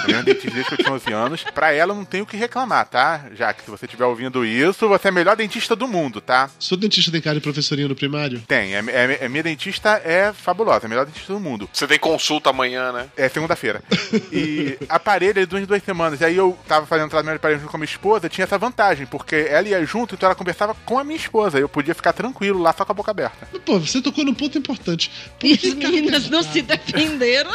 [0.03, 1.45] a mesma dentista desde que eu tinha 11 anos.
[1.55, 3.27] Pra ela eu não tenho o que reclamar, tá?
[3.37, 6.51] Já que se você estiver ouvindo isso, você é a melhor dentista do mundo, tá?
[6.59, 8.41] Sua dentista tem cara de professorinha no primário?
[8.49, 8.75] Tem.
[8.75, 11.69] É, é- é- minha dentista é fabulosa, é a melhor dentista do mundo.
[11.73, 13.07] Você tem consulta amanhã, né?
[13.17, 13.83] É segunda-feira.
[14.33, 16.21] E aparelho é duas duas semanas.
[16.21, 18.57] E aí eu tava fazendo tratamento de aparelho junto com a minha esposa, tinha essa
[18.59, 21.59] vantagem, porque ela ia junto, então ela conversava com a minha esposa.
[21.59, 23.49] Eu podia ficar tranquilo lá só com a boca aberta.
[23.65, 25.11] Pô, você tocou num ponto importante.
[25.39, 27.51] Por E que as meninas não se defenderam.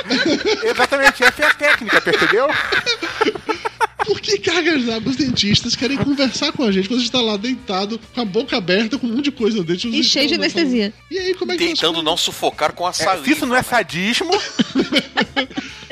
[0.63, 2.47] Exatamente, essa é a técnica, percebeu?
[4.06, 7.22] Por que cargas d'água os dentistas querem conversar com a gente quando a gente tá
[7.22, 9.88] lá deitado, com a boca aberta, com um monte de coisa no dente?
[9.88, 10.94] E cheio de anestesia.
[11.10, 13.26] E aí, como é que Tentando não sufocar com a É, saliva.
[13.26, 14.30] se isso não é sadismo,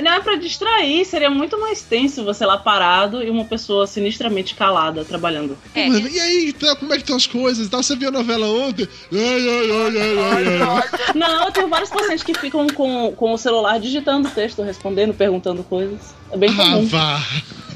[0.02, 4.54] Não é pra distrair, seria muito mais tenso você lá parado e uma pessoa sinistramente
[4.54, 5.58] calada trabalhando.
[5.73, 7.69] É, Mano, e aí, então, como é que estão as coisas?
[7.69, 8.86] Você viu a novela ontem?
[9.13, 11.13] Ai, ai, ai.
[11.15, 15.63] Não, eu tenho vários pacientes que ficam com, com o celular digitando texto, respondendo, perguntando
[15.63, 15.99] coisas.
[16.32, 16.88] É bem Ah, comum.
[16.88, 17.21] vá.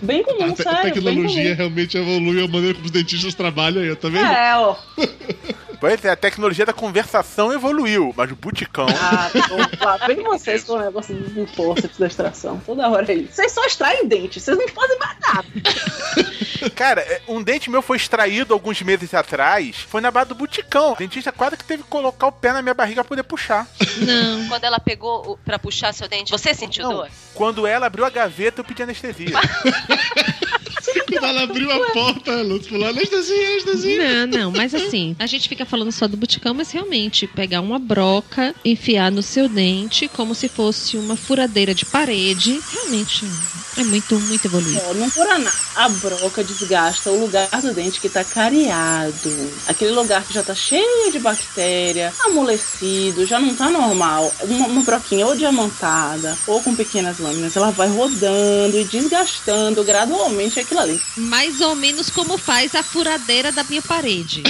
[0.01, 0.93] Bem comum, A, te- a sério.
[0.93, 4.25] tecnologia bem realmente evolui a maneira como os dentistas trabalham aí, tá vendo?
[4.25, 4.75] É, ó.
[5.79, 8.87] pois é, a tecnologia da conversação evoluiu, mas o buticão.
[8.89, 12.61] Ah, tô- lá vem vocês com o negócio de força da extração.
[12.65, 13.27] Toda hora aí.
[13.31, 15.47] Vocês só extraem dente, vocês não fazem mais nada.
[16.77, 19.77] Cara, é, um dente meu foi extraído alguns meses atrás.
[19.77, 20.93] Foi na base do buticão.
[20.93, 23.67] O dentista quase que teve que colocar o pé na minha barriga pra poder puxar.
[23.97, 24.47] Não.
[24.47, 26.93] Quando ela pegou pra puxar seu dente, você sentiu Não.
[26.97, 27.09] dor?
[27.33, 29.35] Quando ela abriu a gaveta, eu pedi anestesia.
[31.07, 34.25] Quando ela abriu a porta, a Luz falou: anestesia, anestesia.
[34.25, 37.79] Não, não, mas assim, a gente fica falando só do buticão, mas realmente pegar uma
[37.79, 43.25] broca, enfiar no seu dente como se fosse uma furadeira de parede, realmente
[43.77, 44.81] é muito, muito evoluído.
[44.89, 45.55] Ó, não fura nada.
[45.75, 49.51] A broca desgasta o lugar do dente que tá cariado.
[49.67, 54.33] Aquele lugar que já tá cheio de bactéria, amolecido, já não tá normal.
[54.41, 60.59] Uma, uma broquinha ou diamantada, ou com pequenas lâminas, ela vai rodando e desgastando gradualmente
[60.59, 60.96] aquilo ali.
[61.17, 64.43] Mais ou menos como faz a furadeira da minha parede.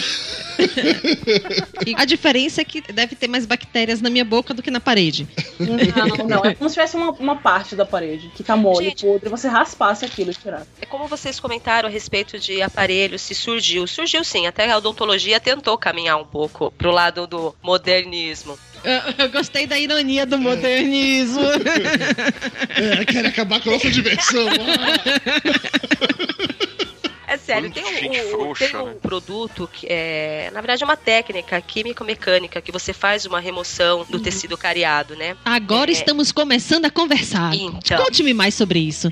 [1.96, 5.28] A diferença é que deve ter mais bactérias na minha boca do que na parede.
[5.60, 6.46] Não, não.
[6.46, 10.06] É como se tivesse uma, uma parte da parede que tá mole, podre, você raspasse
[10.06, 10.68] aquilo e tirasse.
[10.82, 13.86] É como vocês comentaram a respeito de aparelhos, se surgiu.
[13.88, 18.58] Surgiu sim, até a odontologia tentou caminhar um pouco pro lado do modernismo.
[18.84, 21.42] Eu, eu gostei da ironia do modernismo.
[22.70, 24.48] É, quer acabar com a nossa diversão.
[27.28, 31.60] É sério, tem um, um- tem um produto que é, na verdade, é uma técnica
[31.62, 35.36] químico-mecânica que você faz uma remoção do tecido cariado, né?
[35.44, 37.54] Agora É, estamos começando a conversar.
[37.54, 38.02] Então.
[38.04, 39.12] Conte-me mais sobre isso.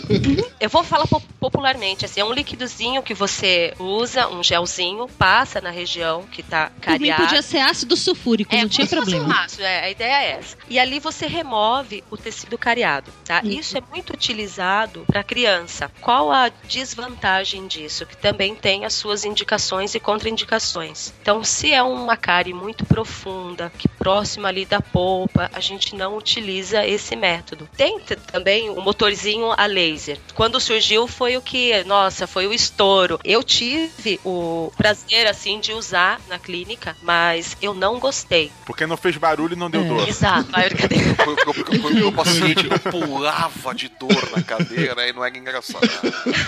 [0.60, 5.60] Eu vou falar po- popularmente, assim, é um liquidozinho que você usa, um gelzinho, passa
[5.60, 7.22] na região que tá Por mim cariado.
[7.24, 9.44] podia ser ácido sulfúrico, não tinha fosse um problema.
[9.44, 10.56] ácido, é, a ideia é essa.
[10.68, 13.40] E ali você remove o tecido cariado, tá?
[13.44, 15.90] Isso é muito utilizado para criança.
[16.00, 18.04] Qual a desvantagem disso?
[18.04, 21.12] Que também tem as suas indicações e contraindicações.
[21.22, 26.16] Então, se é uma cárie muito profunda, que próxima ali da polpa, a gente não
[26.16, 27.68] utiliza esse método.
[27.76, 30.18] Tem também o motorzinho a laser.
[30.34, 33.20] Quando surgiu foi o que, nossa, foi o estouro.
[33.24, 38.50] Eu tive o prazer assim de usar na clínica, mas eu não gostei.
[38.64, 40.08] Porque não fez barulho e não deu dor.
[40.08, 41.14] Exato, brincadeira.
[41.26, 41.36] Foi
[41.78, 45.86] foi o paciente eu pulava de dor na cadeira e não era engraçado.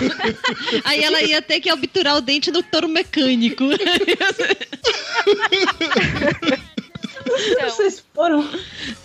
[0.89, 3.65] Aí ela ia ter que obturar o dente do touro mecânico.
[7.61, 8.47] Vocês foram.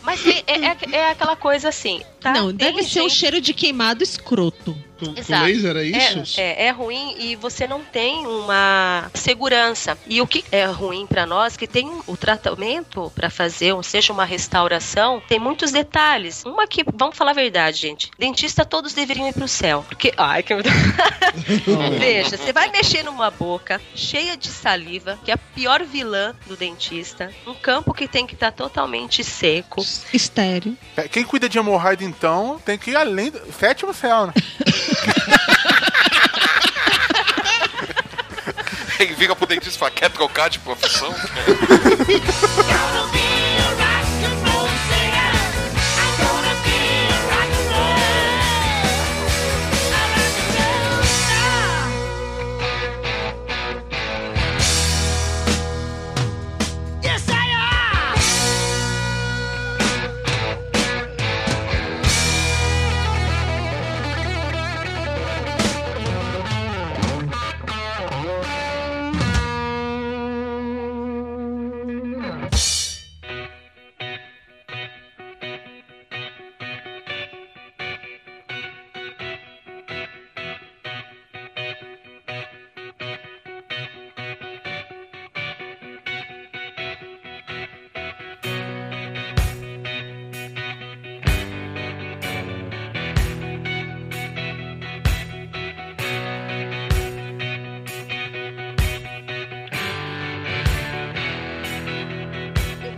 [0.02, 2.32] Mas tem- é, é- é aquela coisa assim, tá?
[2.32, 4.76] Não, Tem deve ser um gente- cheiro de queimado escroto.
[4.98, 5.44] Com, Exato.
[5.44, 6.40] laser, é isso?
[6.40, 9.98] É, é, é ruim e você não tem uma segurança.
[10.06, 14.12] E o que é ruim pra nós que tem o tratamento pra fazer, ou seja,
[14.12, 16.44] uma restauração, tem muitos detalhes.
[16.44, 18.10] Uma que, vamos falar a verdade, gente.
[18.18, 20.54] Dentista todos deveriam ir pro céu, porque ai que
[21.98, 26.56] Veja, você vai mexer numa boca cheia de saliva, que é a pior vilã do
[26.56, 29.84] dentista, um campo que tem que estar totalmente seco.
[30.12, 30.76] Estéreo.
[30.96, 34.32] É, Quem cuida de hemorroida, então, tem que ir além do sétimo céu, né?
[38.98, 41.14] Ele vira pro dentista e fala, quer trocar de profissão?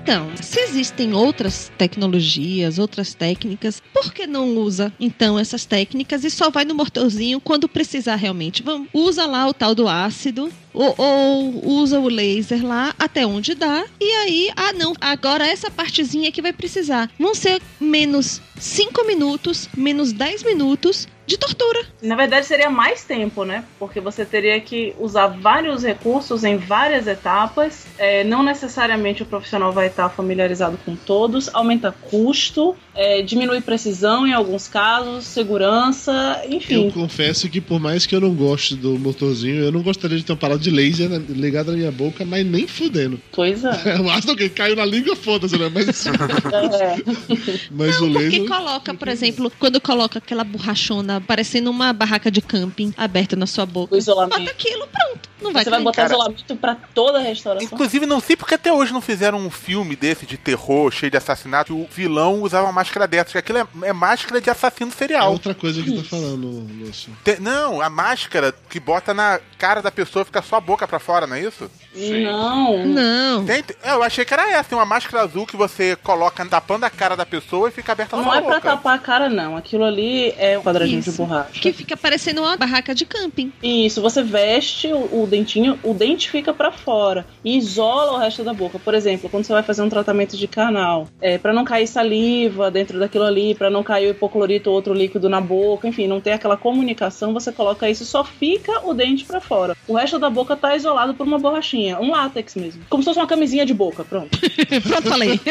[0.07, 6.31] Então, se existem outras tecnologias, outras técnicas, por que não usa então essas técnicas e
[6.31, 8.62] só vai no motorzinho quando precisar realmente?
[8.62, 13.53] Vamos, usa lá o tal do ácido ou, ou usa o laser lá até onde
[13.57, 17.11] dá e aí, ah não, agora essa partezinha que vai precisar.
[17.19, 21.81] Vão ser menos 5 minutos, menos 10 minutos de tortura.
[22.03, 23.65] Na verdade, seria mais tempo, né?
[23.79, 27.87] Porque você teria que usar vários recursos em várias etapas.
[27.99, 31.49] É, não necessariamente o profissional vai estar familiarizado com todos.
[31.53, 36.87] Aumenta custo, é, diminui precisão em alguns casos, segurança, enfim.
[36.87, 40.25] Eu confesso que por mais que eu não goste do motorzinho, eu não gostaria de
[40.25, 43.21] ter uma parada de laser ligada na minha boca, mas nem fudendo.
[43.33, 43.97] Pois é.
[44.07, 45.71] O ácido que caiu na língua, foda-se, né?
[45.73, 46.97] Mas, É.
[47.71, 48.47] mas o Porque laser.
[48.47, 53.47] coloca, por exemplo, quando coloca aquela borrachona tá parecendo uma barraca de camping aberta na
[53.47, 53.95] sua boca.
[53.95, 54.39] O isolamento.
[54.39, 55.29] Bota aquilo, pronto.
[55.41, 57.67] Não vai Você vai botar isolamento pra toda a restauração.
[57.71, 61.17] Inclusive, não sei porque até hoje não fizeram um filme desse de terror, cheio de
[61.19, 64.91] assassinato, que o vilão usava uma máscara dessa, que aquilo é, é máscara de assassino
[64.91, 65.31] É serial.
[65.33, 67.13] outra coisa que tá falando, Lúcio.
[67.23, 70.99] Te- não, a máscara que bota na cara da pessoa fica só a boca pra
[70.99, 71.71] fora, não é isso?
[71.95, 72.87] Não.
[72.87, 73.45] Não.
[73.45, 76.91] Tem- é, eu achei que era essa, uma máscara azul que você coloca tapando a
[76.91, 78.61] cara da pessoa e fica aberta Não só a é pra boca.
[78.71, 79.57] tapar a cara, não.
[79.57, 81.03] Aquilo ali é um quadradinho.
[81.11, 81.61] De borracha.
[81.61, 83.53] Que fica parecendo uma barraca de camping.
[83.62, 88.42] Isso, você veste o, o dentinho, o dente fica pra fora e isola o resto
[88.45, 88.79] da boca.
[88.79, 92.71] Por exemplo, quando você vai fazer um tratamento de canal, é, para não cair saliva
[92.71, 96.21] dentro daquilo ali, pra não cair o hipoclorito ou outro líquido na boca, enfim, não
[96.21, 99.77] ter aquela comunicação, você coloca isso, só fica o dente pra fora.
[99.87, 102.83] O resto da boca tá isolado por uma borrachinha, um látex mesmo.
[102.89, 104.39] Como se fosse uma camisinha de boca, pronto.
[104.87, 105.41] Pronto, falei.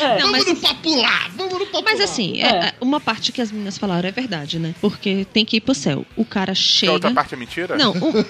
[0.00, 0.18] É.
[0.20, 1.28] Não, mas, Vamos no papo lá!
[1.36, 2.46] Vamos no papo mas assim, É.
[2.68, 4.67] é- uma parte que as meninas falaram é verdade, né?
[4.80, 6.04] Porque tem que ir pro céu.
[6.16, 6.92] O cara Que a chega.
[6.92, 7.76] outra parte é mentira?
[7.76, 8.24] Não, o-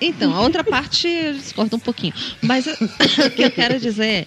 [0.00, 2.14] então, a outra parte eu discordo um pouquinho.
[2.42, 2.70] Mas o
[3.34, 4.26] que eu quero dizer é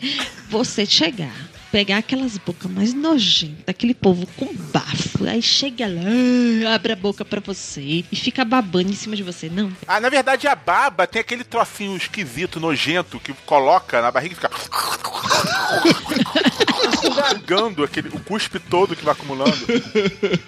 [0.49, 1.33] você chegar,
[1.71, 7.25] pegar aquelas bocas mais nojentas, aquele povo com bafo, aí chega lá, abre a boca
[7.25, 9.49] pra você e fica babando em cima de você.
[9.49, 9.71] Não.
[9.87, 14.35] Ah, na verdade, a baba tem aquele trocinho esquisito, nojento, que coloca na barriga e
[14.35, 14.49] fica.
[16.83, 19.57] Esfregando aquele, o cuspe todo que vai acumulando.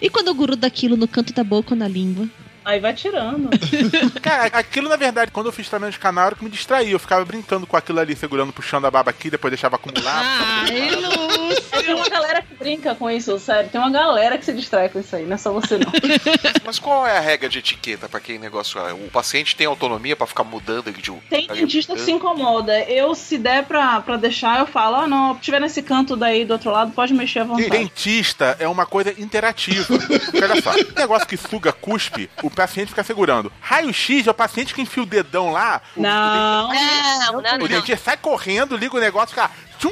[0.01, 2.27] E quando gruda aquilo no canto da boca ou na língua?
[2.69, 3.49] Aí vai tirando.
[4.21, 6.91] Cara, aquilo na verdade, quando eu fiz tratamento de canal, era que me distraía.
[6.91, 10.21] Eu ficava brincando com aquilo ali, segurando, puxando a baba aqui, depois deixava acumular.
[10.69, 11.83] Ai, Lúcio!
[11.83, 13.69] Tem uma galera que brinca com isso, sério.
[13.71, 15.91] Tem uma galera que se distrai com isso aí, não é só você não.
[16.63, 18.79] Mas qual é a regra de etiqueta pra quem negócio?
[18.79, 18.93] é?
[18.93, 21.19] O paciente tem autonomia pra ficar mudando de um.
[21.29, 22.77] Tem dentista que se incomoda.
[22.83, 26.45] Eu, se der pra, pra deixar, eu falo, ah, não, se tiver nesse canto daí
[26.45, 27.69] do outro lado, pode mexer à E vontade.
[27.69, 29.87] dentista é uma coisa interativa.
[30.35, 33.51] Olha só, um negócio que suga cuspe, o paciente fica segurando.
[33.61, 37.67] Raio-X é o paciente que enfia o dedão lá, o, Não, Não, não, o não.
[37.67, 39.49] dentista sai correndo, liga o negócio, fica.
[39.79, 39.91] Tchum,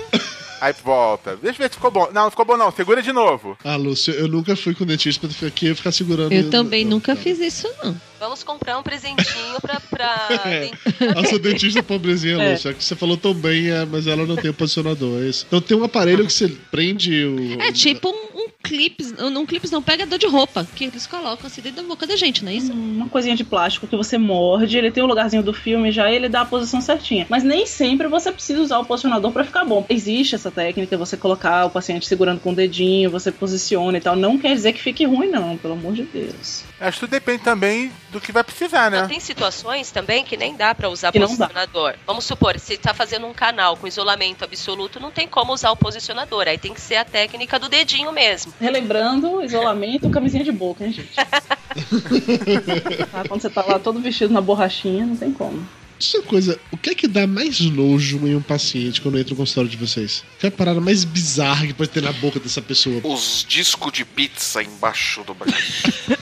[0.59, 1.38] aí volta.
[1.38, 2.09] Deixa eu ver se ficou bom.
[2.11, 3.57] Não, não ficou bom não, segura de novo.
[3.63, 6.32] Ah, Lúcio, eu nunca fui com dentista pra ficar aqui e ficar segurando.
[6.34, 7.22] Eu também Não, nunca não.
[7.22, 7.95] fiz isso, não.
[8.20, 9.80] Vamos comprar um presentinho pra.
[9.80, 10.28] pra...
[10.47, 10.72] É.
[11.15, 12.53] A sua dentista pobrezinha, É.
[12.53, 15.45] É que você falou tão bem, é, mas ela não tem o posicionador, é isso.
[15.47, 17.61] Então tem um aparelho que você prende o.
[17.61, 21.47] É tipo um, um clips, não um clips não, pegador de roupa, que eles colocam
[21.47, 22.72] assim dentro da boca da gente, não é isso?
[22.74, 26.28] uma coisinha de plástico que você morde, ele tem o lugarzinho do filme já, ele
[26.28, 27.26] dá a posição certinha.
[27.30, 29.86] Mas nem sempre você precisa usar o posicionador pra ficar bom.
[29.89, 34.15] Existe essa técnica, você colocar o paciente segurando com o dedinho, você posiciona e tal.
[34.15, 36.63] Não quer dizer que fique ruim, não, pelo amor de Deus.
[36.80, 39.05] Acho que tudo depende também do que vai precisar, né?
[39.08, 41.95] Tem situações também que nem dá pra usar Que posicionador.
[42.05, 45.76] Vamos supor, se tá fazendo um canal com isolamento absoluto, não tem como usar o
[45.76, 46.47] posicionador.
[46.47, 48.53] Aí tem que ser a técnica do dedinho mesmo.
[48.60, 51.14] Relembrando, isolamento, camisinha de boca, hein, gente?
[53.28, 55.68] Quando você tá lá todo vestido na borrachinha, não tem como.
[56.14, 59.38] Uma coisa, o que é que dá mais nojo em um paciente quando entra no
[59.38, 60.24] consultório de vocês?
[60.39, 63.01] Que é a parada mais bizarra que pode ter na boca dessa pessoa?
[63.03, 65.91] Os discos de pizza embaixo do braço.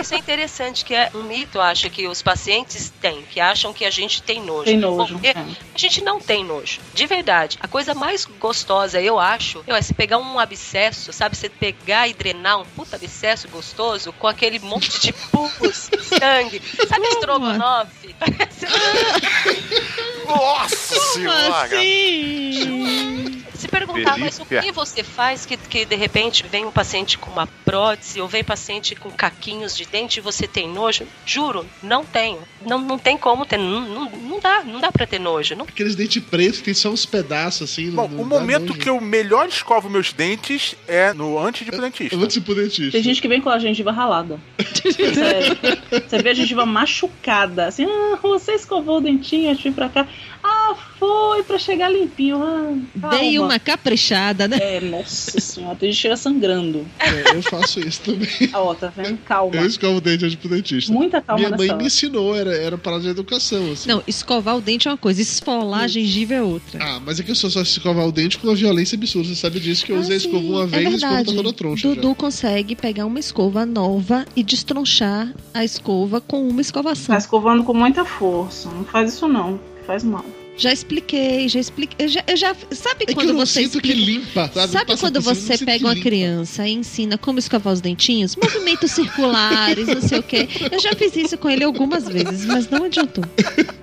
[0.00, 3.84] Isso é interessante, que é um mito, acho, que os pacientes têm, que acham que
[3.84, 4.64] a gente tem nojo.
[4.64, 5.34] Tem nojo, Porque é.
[5.36, 6.80] a gente não tem nojo.
[6.92, 7.58] De verdade.
[7.60, 11.36] A coisa mais gostosa, eu acho, é você pegar um abscesso, sabe?
[11.36, 16.62] Você pegar e drenar um puta abscesso gostoso com aquele monte de pus, sangue.
[16.88, 18.14] Sabe estrogonofe?
[18.18, 18.66] Parece...
[20.26, 21.68] Nossa senhora!
[23.64, 27.30] Se perguntar, mas o que você faz que, que de repente vem um paciente com
[27.30, 31.06] uma prótese ou vem paciente com caquinhos de dente e você tem nojo?
[31.24, 32.40] Juro, não tenho.
[32.66, 33.56] Não, não tem como ter.
[33.56, 35.56] Não, não, não dá, não dá pra ter nojo.
[35.56, 37.90] Não Aqueles dentes pretos que tem só uns pedaços assim.
[37.90, 41.80] Bom, o momento que eu melhor escovo meus dentes é no antes de ir pro
[41.80, 42.14] dentista.
[42.14, 42.92] Eu.
[42.92, 44.38] Tem gente que vem com a gengiva ralada.
[44.58, 45.58] Sério.
[46.06, 47.66] Você vê a gengiva machucada.
[47.66, 50.06] Assim, ah, você escovou o dentinho de vir pra cá.
[51.04, 52.40] Ah, foi pra chegar limpinho.
[52.42, 54.58] Ah, Dei uma caprichada, né?
[54.60, 56.86] É, nossa senhora, tem gente que chega sangrando.
[56.98, 58.28] É, eu faço isso também.
[58.52, 59.18] Ah, ó, tá vendo?
[59.18, 59.56] Calma.
[59.56, 60.92] Eu escovo o dente antes pro dentista.
[60.92, 61.78] Muita calma Minha mãe hora.
[61.78, 63.88] me ensinou, era, era parada de educação, assim.
[63.88, 66.78] Não, escovar o dente é uma coisa, esfolar a gengiva é outra.
[66.82, 69.28] Ah, mas é que eu só só escovar o dente com uma violência absurda.
[69.28, 71.32] Você sabe disso que eu usei a escova uma vez é e a escova tá
[71.32, 71.88] toda troncha.
[71.88, 72.14] Dudu já.
[72.14, 77.14] consegue pegar uma escova nova e destronchar a escova com uma escovação.
[77.14, 78.70] Tá escovando com muita força.
[78.70, 79.58] Não faz isso não.
[79.86, 80.24] Faz mal.
[80.56, 82.06] Já expliquei, já expliquei.
[82.06, 84.50] Eu já, eu já- sabe É que quando eu não você sinto que explica- limpa,
[84.54, 84.72] sabe?
[84.72, 88.36] Sabe Passa quando eu você pega que uma criança e ensina como escovar os dentinhos?
[88.40, 90.48] Movimentos circulares, não sei o quê.
[90.70, 93.24] Eu já fiz isso com ele algumas vezes, mas não adiantou.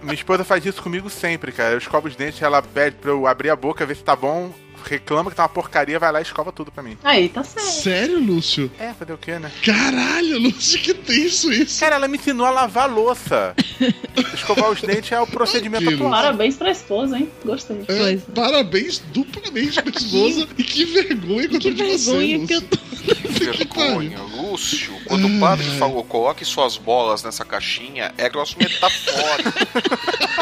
[0.02, 1.74] Minha esposa faz isso comigo sempre, cara.
[1.74, 4.54] Eu escovo os dentes, ela pede pra eu abrir a boca, ver se tá bom.
[4.84, 6.98] Reclama que tá uma porcaria, vai lá e escova tudo pra mim.
[7.04, 7.66] Aí, tá certo.
[7.68, 8.72] Sério, Lúcio?
[8.80, 9.52] É, fazer o quê, né?
[9.64, 11.80] Caralho, Lúcio, que tenso isso.
[11.80, 13.56] Cara, ela me ensinou a lavar a louça.
[14.34, 16.06] Escovar os dentes é o procedimento Aquilo.
[16.08, 16.12] atual.
[16.22, 17.30] Parabéns pra esposa, hein?
[17.46, 17.86] Gostei.
[17.88, 20.48] É, parabéns duplamente pra esposa.
[20.58, 22.82] e que vergonha que eu tô de você, vergonha que eu Lúcio.
[23.42, 24.94] Vergonha, Lúcio.
[25.08, 29.52] Quando o padre falou, coloque suas bolas nessa caixinha, é grosso metafórico.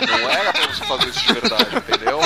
[0.08, 2.20] Não era pra você fazer isso de verdade, entendeu?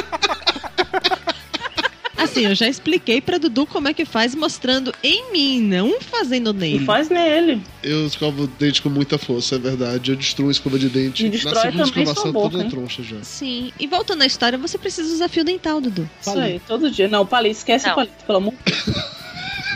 [2.34, 6.54] Assim, eu já expliquei pra Dudu como é que faz, mostrando em mim, não fazendo
[6.54, 6.86] nele.
[6.86, 7.62] Faz nele.
[7.84, 10.12] Eu escovo o dente com muita força, é verdade.
[10.12, 11.26] Eu destruo a escova de dente.
[11.26, 13.18] E destrói Na segunda também escovação, sua boca, toda troncha já.
[13.24, 13.72] Sim.
[13.80, 16.10] E voltando à história, você precisa usar fio dental, Dudu.
[16.22, 17.08] Isso aí, todo dia.
[17.08, 19.14] Não, palito, esquece o palito, pelo amor de Deus.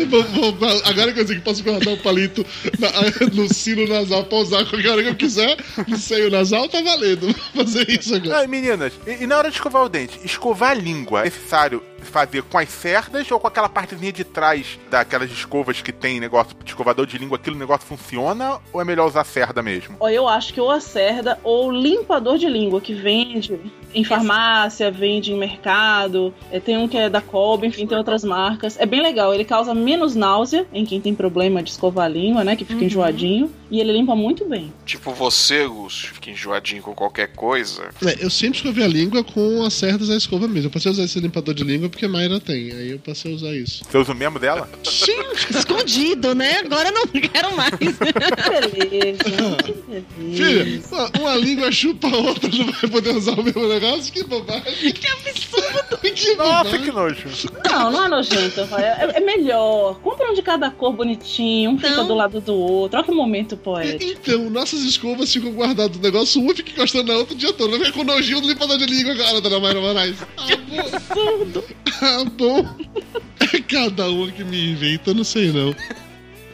[0.10, 0.22] Vou-
[0.54, 2.46] vou- Agora que eu sei que posso guardar o palito
[2.78, 2.92] na-
[3.34, 7.26] no sino nasal pra usar qualquer hora que eu quiser, no seio nasal, tá valendo.
[7.56, 8.44] Vou fazer isso agora.
[8.44, 11.82] Ah, meninas, e, e na hora de escovar o dente, escovar a língua é necessário
[12.02, 16.56] fazer com as cerdas ou com aquela partezinha de trás daquelas escovas que tem negócio
[16.64, 19.98] de escovador de língua, aquele negócio funciona ou é melhor usar cerda mesmo?
[20.00, 23.60] Ó, eu acho que ou a cerda ou limpador de língua, que vende
[23.94, 26.34] em farmácia, vende em mercado.
[26.52, 28.78] É, tem um que é da Kobe, enfim, tem outras marcas.
[28.80, 32.44] É bem legal, ele causa menos náusea em quem tem problema de escovar a língua,
[32.44, 32.56] né?
[32.56, 33.52] Que fica enjoadinho.
[33.70, 34.72] E ele limpa muito bem.
[34.86, 37.90] Tipo você, Lúcio, fica enjoadinho com qualquer coisa.
[38.06, 40.68] É, eu sempre escovei a língua com as cerdas da escova mesmo.
[40.68, 42.72] Eu passei a usar esse limpador de língua porque a Mayra tem.
[42.72, 43.84] Aí eu passei a usar isso.
[43.84, 44.70] Você usa o mesmo dela?
[44.84, 45.18] Sim!
[45.50, 46.60] Escondido, né?
[46.60, 47.72] Agora eu não quero mais.
[48.72, 49.24] Beleza.
[50.36, 54.14] Filha, uma, uma língua chupa a outra, não vai poder usar o mesmo negócio?
[54.14, 54.92] Que bobagem.
[54.92, 55.98] Que absurdo.
[56.14, 57.28] que Nossa, que nojo.
[57.70, 58.62] Não, não é nojento.
[58.76, 60.00] É, é melhor.
[60.00, 62.98] Compra um de cada cor bonitinho, um fica do lado do outro.
[62.98, 64.04] Olha que momento poético.
[64.04, 67.72] Então, nossas escovas ficam guardadas no negócio, uma fica encostando na outra o dia todo.
[67.72, 70.16] Não fica com nojinho do limpador de língua agora, dona Mayra Moraes.
[70.38, 71.64] absurdo.
[72.02, 72.66] Ah, bom.
[73.54, 75.74] É cada uma que me inventa, não sei não.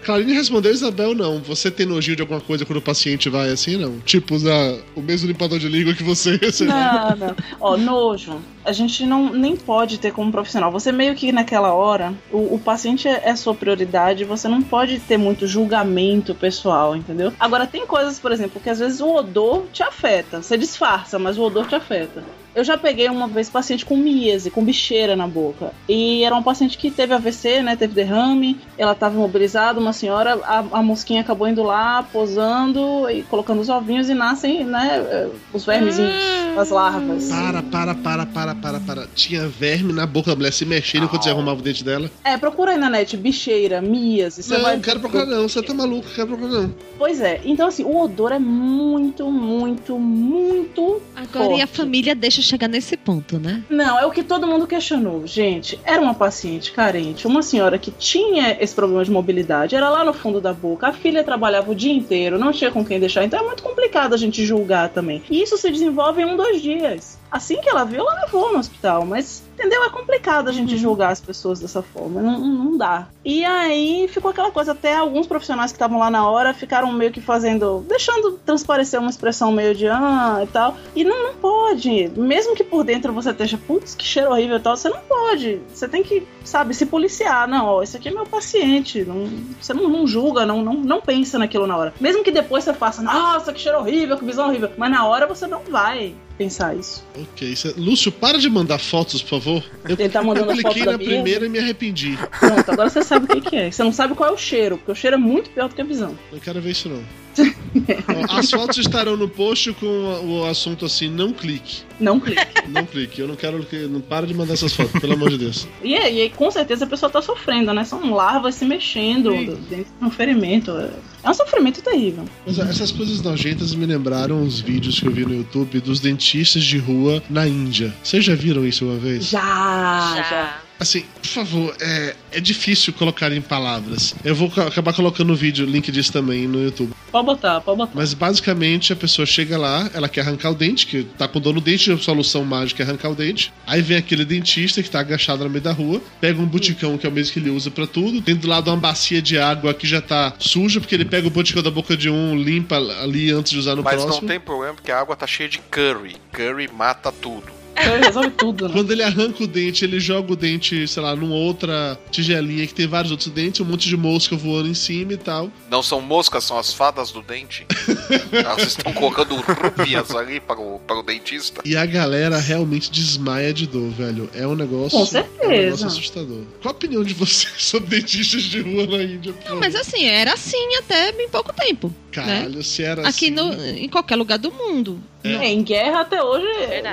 [0.03, 1.39] Clarine respondeu, Isabel, não.
[1.39, 3.99] Você tem nojinho de alguma coisa quando o paciente vai assim, não?
[3.99, 6.75] Tipo, usar o mesmo limpador de língua que você recebeu.
[6.75, 7.35] Não, não.
[7.59, 8.41] Ó, nojo.
[8.65, 10.71] A gente não nem pode ter como profissional.
[10.71, 14.99] Você meio que naquela hora, o, o paciente é, é sua prioridade, você não pode
[14.99, 17.33] ter muito julgamento pessoal, entendeu?
[17.39, 20.41] Agora, tem coisas, por exemplo, que às vezes o odor te afeta.
[20.41, 22.23] Você disfarça, mas o odor te afeta.
[22.55, 25.71] Eu já peguei uma vez paciente com miese, com bicheira na boca.
[25.89, 27.75] E era uma paciente que teve AVC, né?
[27.75, 33.23] Teve derrame, ela estava imobilizada, uma senhora, a, a mosquinha acabou indo lá, posando e
[33.23, 35.03] colocando os ovinhos e nascem, né?
[35.09, 36.13] eh, Os vermezinhos,
[36.57, 37.29] as larvas.
[37.29, 39.07] Para, para, para, para, para, para.
[39.15, 42.09] Tinha verme na boca da mulher se mexendo enquanto você arrumava o dente dela.
[42.23, 44.47] É, procura aí na net, bicheira, miase.
[44.49, 44.75] Não, vai...
[44.75, 45.47] não quero procurar não.
[45.47, 46.75] Você tá maluco, não quero procurar não.
[46.97, 51.01] Pois é, então assim, o odor é muito, muito, muito.
[51.15, 51.77] Agora, e a forte.
[51.77, 53.63] família deixa chegar nesse ponto, né?
[53.69, 55.25] Não, é o que todo mundo questionou.
[55.25, 60.03] Gente, era uma paciente carente, uma senhora que tinha esse problema de mobilidade, era lá
[60.03, 63.23] no fundo da boca, a filha trabalhava o dia inteiro, não tinha com quem deixar,
[63.23, 65.21] então é muito complicado a gente julgar também.
[65.29, 67.17] E isso se desenvolve em um, dois dias.
[67.33, 69.83] Assim que ela viu, ela levou no hospital, mas entendeu?
[69.83, 73.07] É complicado a gente julgar as pessoas dessa forma, não, não dá.
[73.25, 77.11] E aí ficou aquela coisa, até alguns profissionais que estavam lá na hora ficaram meio
[77.11, 80.75] que fazendo, deixando transparecer uma expressão meio de ah e tal.
[80.95, 84.59] E não, não pode, mesmo que por dentro você esteja, putz, que cheiro horrível e
[84.59, 85.59] tal, você não pode.
[85.73, 87.47] Você tem que, sabe, se policiar.
[87.47, 89.03] Não, ó, esse aqui é meu paciente.
[89.03, 89.27] Não,
[89.59, 91.93] você não, não julga, não, não, não pensa naquilo na hora.
[91.99, 94.69] Mesmo que depois você faça, nossa, que cheiro horrível, que visão horrível.
[94.77, 97.03] Mas na hora você não vai pensar isso.
[97.19, 99.63] Ok, é- Lúcio, para de mandar fotos, por favor.
[99.87, 102.17] Eu, Ele tá mandando eu cliquei na primeira e me arrependi.
[102.39, 103.71] Pronto, agora você sabe o que, que é.
[103.71, 105.81] Você não sabe qual é o cheiro, porque o cheiro é muito pior do que
[105.81, 106.17] a visão.
[106.31, 107.03] Não quero ver isso não.
[108.29, 111.81] As fotos estarão no post com o assunto assim, não clique.
[111.99, 112.45] Não clique.
[112.69, 113.21] Não clique.
[113.21, 113.87] Eu não quero que.
[113.87, 115.67] Não para de mandar essas fotos, pelo amor de Deus.
[115.83, 117.83] E aí, e aí, com certeza a pessoa tá sofrendo, né?
[117.85, 120.71] São larvas se mexendo do- dentro de um ferimento.
[120.77, 120.89] É
[121.23, 122.25] é um sofrimento terrível.
[122.45, 126.63] Mas essas coisas nojentas me lembraram uns vídeos que eu vi no YouTube dos dentistas
[126.63, 127.93] de rua na Índia.
[128.03, 129.29] Vocês já viram isso uma vez?
[129.29, 130.61] Já, já.
[130.83, 134.13] Assim, por favor, é, é difícil colocar em palavras.
[134.21, 136.91] Eu vou acabar colocando o vídeo, link disso também no YouTube.
[137.09, 137.93] Pode botar, pode botar.
[137.95, 141.53] Mas basicamente a pessoa chega lá, ela quer arrancar o dente, que tá com dor
[141.53, 143.53] no dente, a solução mágica é arrancar o dente.
[143.65, 147.05] Aí vem aquele dentista que tá agachado no meio da rua, pega um buticão, que
[147.05, 149.73] é o mesmo que ele usa pra tudo, tem do lado uma bacia de água
[149.73, 153.31] que já tá suja, porque ele pega o buticão da boca de um, limpa ali
[153.31, 154.21] antes de usar no Mas próximo.
[154.21, 156.17] não tem problema, porque a água tá cheia de curry.
[156.33, 157.62] Curry mata tudo.
[157.75, 158.73] Então resolve tudo, né?
[158.73, 162.73] Quando ele arranca o dente, ele joga o dente, sei lá, numa outra tigelinha que
[162.73, 165.51] tem vários outros dentes, um monte de mosca voando em cima e tal.
[165.69, 167.65] Não são moscas, são as fadas do dente.
[168.31, 171.61] Elas estão colocando rupias ali para o, para o dentista.
[171.65, 174.29] E a galera realmente desmaia de dor, velho.
[174.33, 174.97] É um negócio.
[174.97, 175.43] Com certeza.
[175.43, 176.43] É um negócio assustador.
[176.61, 179.33] Qual a opinião de vocês sobre dentistas de rua na Índia?
[179.47, 181.87] Não, mas assim, era assim até bem pouco tempo.
[181.87, 181.93] né?
[182.11, 183.31] Caralho, se era Aqui assim.
[183.31, 185.01] no, em qualquer lugar do mundo.
[185.23, 186.45] É, em guerra até hoje,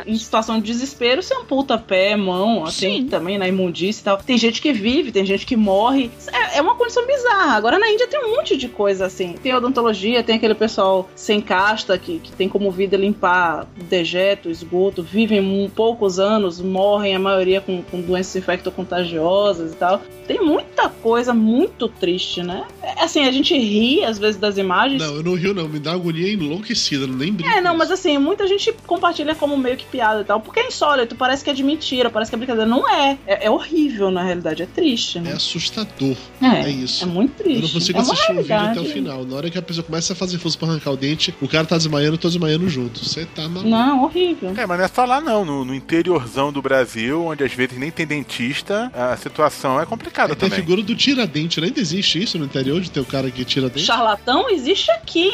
[0.07, 4.19] em situação de desespero, você amputa pé, mão, assim, também na imundície e tal.
[4.19, 6.11] Tem gente que vive, tem gente que morre.
[6.33, 7.57] É, é uma condição bizarra.
[7.57, 9.35] Agora na Índia tem um monte de coisa assim.
[9.43, 15.03] Tem odontologia, tem aquele pessoal sem casta que, que tem como vida limpar dejeto, esgoto,
[15.03, 20.01] vivem um, poucos anos, morrem a maioria com, com doenças infecto-contagiosas e tal.
[20.27, 22.65] Tem muita coisa muito triste, né?
[22.83, 25.03] É, assim, a gente ri às vezes das imagens.
[25.03, 25.69] Não, eu não rio, não.
[25.69, 27.51] Me dá agonia enlouquecida, não nem brinco.
[27.51, 30.67] É, não, mas assim, muita gente compartilha como meio que piada e tal, porque é
[30.69, 32.69] insólito, parece que é de mentira, parece que é brincadeira.
[32.69, 33.19] Não é.
[33.27, 35.31] É, é horrível, na realidade, é triste, né?
[35.31, 36.17] É assustador.
[36.43, 37.05] É, É, isso.
[37.05, 37.57] é muito triste.
[37.57, 39.25] Eu não consigo É assistir um vídeo até o final.
[39.25, 41.65] Na hora que a pessoa começa a fazer força pra arrancar o dente, o cara
[41.67, 43.05] tá desmaiando, eu tô desmaiando junto.
[43.05, 43.69] Você tá maluco.
[43.69, 44.53] Não, horrível.
[44.57, 45.45] É, mas não é só lá não.
[45.45, 50.35] No, no interiorzão do Brasil, onde às vezes nem tem dentista, a situação é complicada
[50.35, 50.65] Tem a também.
[50.65, 51.67] figura do tiradente, né?
[51.69, 53.85] ainda existe isso no interior de ter o cara que tira dente?
[53.87, 55.29] Charlatão existe aqui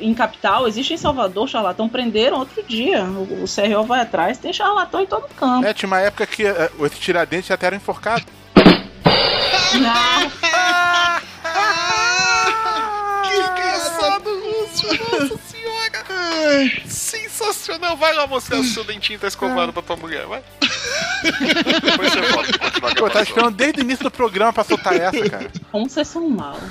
[0.00, 1.88] em, em capital, existe em Salvador, charlatão
[2.32, 3.04] outro dia.
[3.04, 5.66] O, o CRO vai atrás, tem charlatão em todo canto.
[5.66, 8.24] É, tinha uma época que eh, esse tiradentes até era enforcado.
[13.26, 14.88] Que engraçado, Lúcio!
[15.28, 15.55] Nossa
[16.86, 17.96] Sensacional!
[17.96, 20.42] Vai lá mostrar se o seu dentinho tá escovado pra tua mulher, vai.
[21.82, 24.94] Depois você volta pra continuar Pô, tá esperando desde o início do programa pra soltar
[24.94, 25.50] essa, cara.
[25.72, 26.56] Como vocês são mal.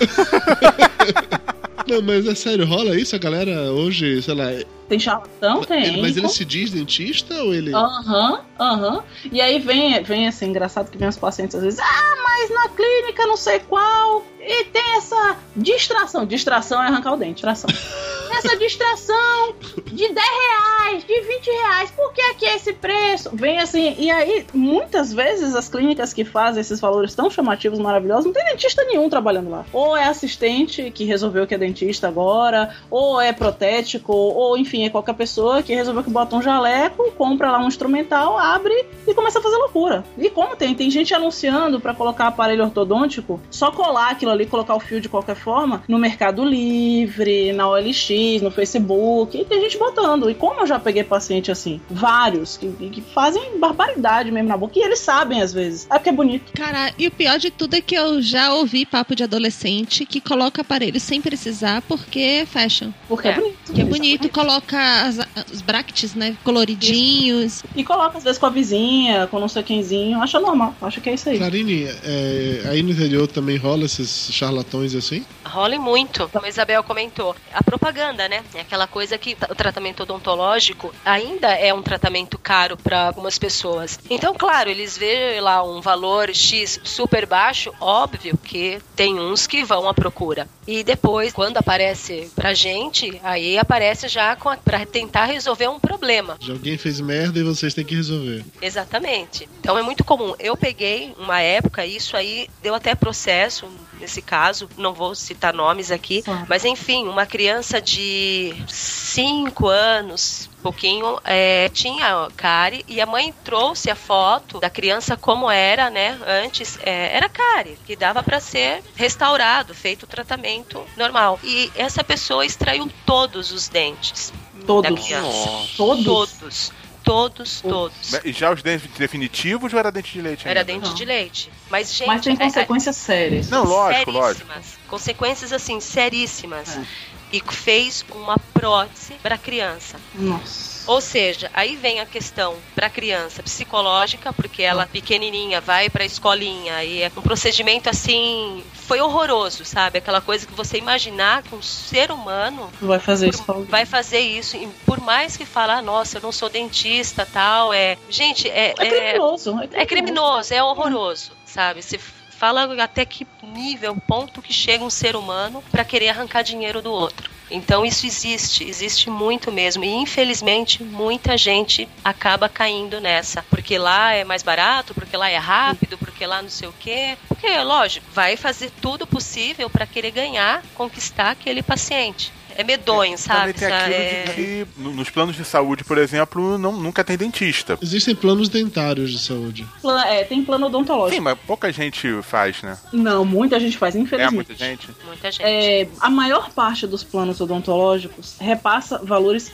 [1.87, 3.15] Não, mas é sério, rola isso?
[3.15, 4.45] A galera hoje, sei lá.
[4.89, 5.61] Tem charlatão?
[5.63, 5.83] Tem.
[5.85, 7.71] ele- mas ele se diz dentista ou ele.
[7.75, 9.03] Aham, aham.
[9.31, 12.69] E aí vem, vem assim, engraçado que vem os pacientes às vezes, ah, mas na
[12.69, 16.25] clínica não sei qual, e tem essa distração.
[16.25, 17.69] Distração é arrancar o dente, distração.
[18.37, 19.55] essa distração
[19.85, 23.29] de 10 reais, de 20 reais, por que aqui é esse preço?
[23.33, 28.25] Vem assim, e aí, muitas vezes as clínicas que fazem esses valores tão chamativos, maravilhosos,
[28.25, 29.65] não tem dentista nenhum trabalhando lá.
[29.71, 34.89] Ou é assistente que resolveu que é dentista agora, ou é protético, ou enfim, é
[34.89, 39.39] qualquer pessoa que resolveu que bota um jaleco, compra lá um instrumental, abre e começa
[39.39, 40.03] a fazer loucura.
[40.17, 40.73] E como tem?
[40.75, 45.09] Tem gente anunciando pra colocar aparelho ortodôntico, só colar aquilo ali, colocar o fio de
[45.09, 50.29] qualquer forma, no Mercado Livre, na OLX, no Facebook, e tem gente botando.
[50.29, 54.77] E como eu já peguei paciente assim, vários, que, que fazem barbaridade mesmo na boca,
[54.77, 55.85] e eles sabem às vezes.
[55.89, 56.51] É porque é bonito.
[56.53, 60.19] Cara, e o pior de tudo é que eu já ouvi papo de adolescente que
[60.21, 62.91] coloca aparelho sem precisar porque é fashion.
[63.07, 63.73] Porque é, bonito.
[63.73, 65.19] Que é bonito, coloca as-
[65.51, 67.63] os brackets, né, coloridinhos.
[67.75, 70.75] E coloca às vezes com a vizinha, com não sei quemzinho, acha normal.
[70.81, 71.37] Acho que é isso aí.
[71.37, 75.25] Clarine, é, aí no interior também rola esses charlatões assim?
[75.45, 77.35] Rola muito, como a Isabel comentou.
[77.53, 78.43] A propaganda, né?
[78.53, 83.99] É aquela coisa que o tratamento odontológico ainda é um tratamento caro para algumas pessoas.
[84.09, 89.63] Então, claro, eles veem lá um valor X super baixo, óbvio que tem uns que
[89.63, 90.47] vão à procura.
[90.67, 95.79] E depois, quando aparece pra gente, aí aparece já com a, pra tentar resolver um
[95.79, 96.37] problema.
[96.39, 98.43] De alguém fez merda e vocês têm que resolver.
[98.61, 99.47] Exatamente.
[99.59, 100.33] Então é muito comum.
[100.39, 103.67] Eu peguei uma época, isso aí deu até processo
[103.99, 111.19] nesse caso, não vou citar nomes aqui, mas enfim, uma criança de 5 anos, pouquinho,
[111.23, 116.17] é, tinha cárie e a mãe trouxe a foto da criança como era, né?
[116.25, 121.39] Antes é, era cárie, que dava para ser restaurado, feito o tratamento normal.
[121.43, 124.33] E essa pessoa extraiu todos os dentes.
[124.65, 124.89] Todos?
[124.89, 125.49] Da criança.
[125.77, 126.03] Todos?
[126.05, 126.71] Todos.
[127.05, 128.13] Todos, todos.
[128.25, 130.59] E já os dentes definitivos ou era dente de leite ainda?
[130.59, 131.51] Era dente de leite.
[131.69, 132.07] Mas, gente.
[132.07, 133.49] Mas tem é- consequências sérias.
[133.49, 134.55] Não, lógico, seríssimas.
[134.55, 134.79] lógico.
[134.87, 136.77] Consequências, assim, seríssimas.
[136.77, 136.85] É.
[137.31, 139.99] E fez uma prótese para criança.
[140.15, 140.74] Nossa.
[140.87, 146.05] Ou seja, aí vem a questão para criança psicológica, porque ela pequenininha vai para a
[146.05, 149.97] escolinha e é um procedimento assim, foi horroroso, sabe?
[149.97, 153.43] Aquela coisa que você imaginar que um ser humano Vai fazer isso.
[153.43, 157.25] por- vai fazer isso, e por mais que fala, ah, nossa, eu não sou dentista,
[157.25, 159.59] tal, é, gente, é É criminoso.
[159.73, 161.81] É é criminoso, é horroroso, sabe?
[161.81, 166.81] Se fala até que nível, ponto que chega um ser humano para querer arrancar dinheiro
[166.81, 167.24] do outro.
[167.49, 169.83] Então isso existe, existe muito mesmo.
[169.83, 173.43] E infelizmente muita gente acaba caindo nessa.
[173.49, 177.17] Porque lá é mais barato, porque lá é rápido, porque lá não sei o quê.
[177.27, 182.31] Porque, lógico, vai fazer tudo possível para querer ganhar, conquistar aquele paciente.
[182.55, 183.53] É medonho, sabe?
[183.53, 187.03] Também tem aquilo É- de que no- nos planos de saúde, por exemplo, não, nunca
[187.03, 187.77] tem dentista.
[187.81, 189.65] Existem planos dentários de saúde.
[189.81, 191.15] Pla- É, tem plano odontológico.
[191.15, 192.77] Sim, mas pouca gente faz, né?
[192.93, 194.33] Não, muita gente faz, É infelizmente.
[194.35, 194.87] muita gente.
[195.05, 195.43] Muita gente.
[195.43, 199.51] É, a maior parte dos planos odontológicos repassa valores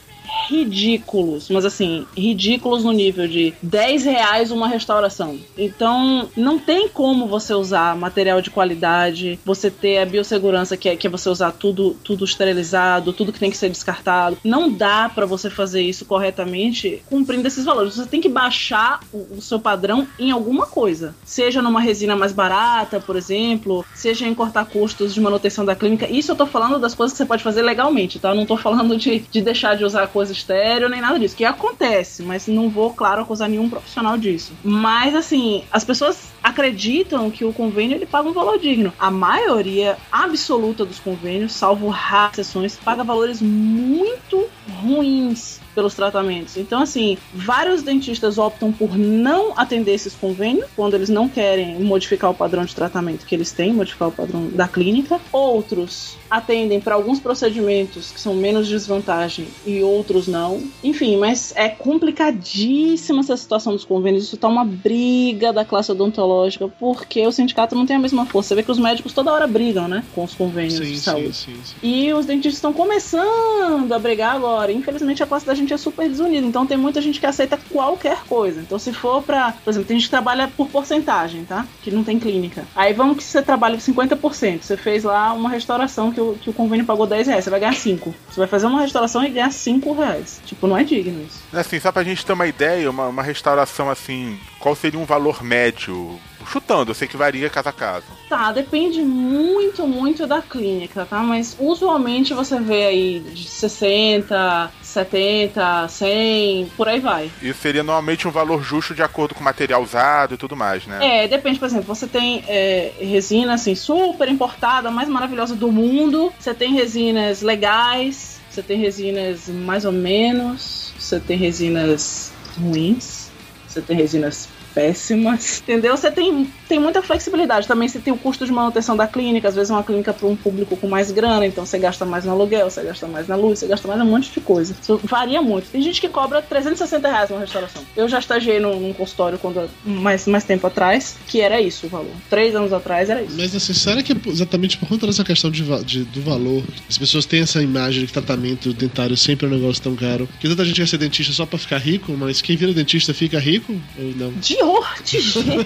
[0.50, 5.40] ridículos, mas assim, ridículos no nível de 10 reais uma restauração.
[5.58, 10.96] Então, não tem como você usar material de qualidade, você ter a biossegurança que é,
[10.96, 14.38] que é você usar tudo, tudo esterilizado, tudo que tem que ser descartado.
[14.44, 17.96] Não dá pra você fazer isso corretamente cumprindo esses valores.
[17.96, 21.16] Você tem que baixar o, o seu padrão em alguma coisa.
[21.24, 26.10] Seja numa resina mais barata, por exemplo, seja em cortar custos de manutenção da clínica.
[26.10, 28.30] Isso eu tô falando das coisas que você pode fazer legalmente, tá?
[28.30, 31.44] Eu não tô falando de, de deixar de usar coisa estéreo nem nada disso, que
[31.44, 34.54] acontece, mas não vou, claro, acusar nenhum profissional disso.
[34.64, 38.94] Mas, assim, as pessoas acreditam que o convênio ele paga um valor digno.
[39.00, 44.48] A maioria absoluta dos convênios, salvo raras exceções, paga valores muito
[44.82, 46.58] ruins pelos tratamentos.
[46.58, 52.30] Então, assim, vários dentistas optam por não atender esses convênios quando eles não querem modificar
[52.30, 55.20] o padrão de tratamento que eles têm, modificar o padrão da clínica.
[55.32, 60.62] Outros atendem para alguns procedimentos que são menos desvantagem e outros não.
[60.84, 64.26] Enfim, mas é complicadíssima essa situação dos convênios.
[64.26, 66.31] Isso tá uma briga da classe odontológica
[66.80, 68.50] porque o sindicato não tem a mesma força.
[68.50, 70.98] Você vê que os médicos toda hora brigam, né, com os convênios Sim, de sim,
[70.98, 71.34] saúde.
[71.36, 71.76] sim, sim.
[71.82, 74.72] E os dentistas estão começando a brigar agora.
[74.72, 76.46] Infelizmente, a classe da gente é super desunida.
[76.46, 78.62] Então, tem muita gente que aceita qualquer coisa.
[78.62, 79.54] Então, se for pra.
[79.64, 81.66] Por exemplo, tem gente que trabalha por porcentagem, tá?
[81.82, 82.66] Que não tem clínica.
[82.76, 84.62] Aí, vamos que você trabalha 50%.
[84.62, 87.44] Você fez lá uma restauração que o, que o convênio pagou 10 reais.
[87.44, 88.14] Você vai ganhar 5.
[88.30, 90.42] Você vai fazer uma restauração e ganhar 5 reais.
[90.46, 91.42] Tipo, não é digno isso.
[91.54, 95.44] Assim, só pra gente ter uma ideia, uma, uma restauração assim, qual seria um valor
[95.44, 96.20] médio?
[96.46, 98.06] Chutando, eu sei que varia caso a caso.
[98.28, 101.20] Tá, depende muito, muito da clínica, tá?
[101.20, 107.32] Mas usualmente você vê aí de 60, 70, 100, por aí vai.
[107.42, 110.86] Isso seria normalmente um valor justo de acordo com o material usado e tudo mais,
[110.88, 111.24] né?
[111.24, 116.34] É, depende, por exemplo, você tem é, resina assim, super importada, mais maravilhosa do mundo.
[116.40, 123.31] Você tem resinas legais, você tem resinas mais ou menos, você tem resinas ruins,
[123.72, 125.96] você tem resinas péssimas, entendeu?
[125.96, 127.68] Você tem, tem muita flexibilidade.
[127.68, 130.28] Também você tem o custo de manutenção da clínica, às vezes é uma clínica para
[130.28, 133.36] um público com mais grana, então você gasta mais no aluguel, você gasta mais na
[133.36, 134.76] luz, você gasta mais um monte de coisa.
[134.82, 135.70] Isso varia muito.
[135.70, 137.84] Tem gente que cobra 360 reais uma restauração.
[137.96, 141.90] Eu já estagiei num, num consultório quando, mais, mais tempo atrás, que era isso o
[141.90, 142.12] valor.
[142.30, 143.36] Três anos atrás era isso.
[143.38, 146.64] Mas assim, será que é exatamente por conta dessa questão de, de- do valor?
[146.90, 150.28] As pessoas têm essa imagem de que tratamento dentário sempre é um negócio tão caro.
[150.40, 153.40] Que tanta gente quer ser dentista só pra ficar rico, mas quem vira dentista fica
[153.40, 154.32] rico ou não?
[154.34, 154.61] De
[155.04, 155.66] de jeito.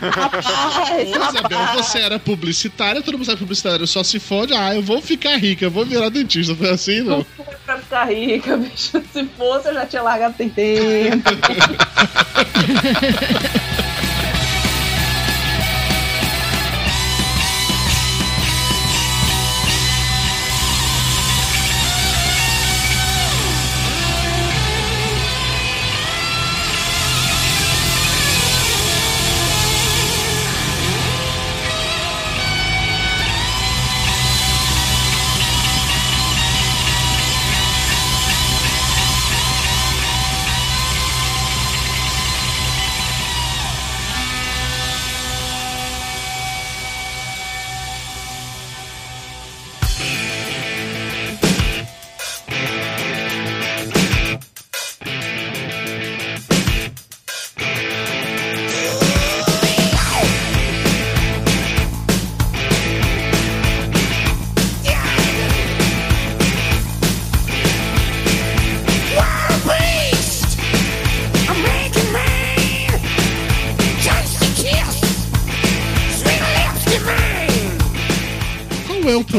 [0.00, 0.46] Rapaz,
[0.90, 1.00] Ô,
[1.30, 1.86] Isabel, rapaz.
[1.86, 4.52] você era publicitária, todo mundo sabe publicitário só se fode.
[4.54, 6.54] Ah, eu vou ficar rica, eu vou virar dentista.
[6.54, 7.24] Foi assim, não?
[7.64, 9.02] Pra ficar rica, bicho.
[9.12, 11.30] Se fosse, eu já tinha largado tem tempo.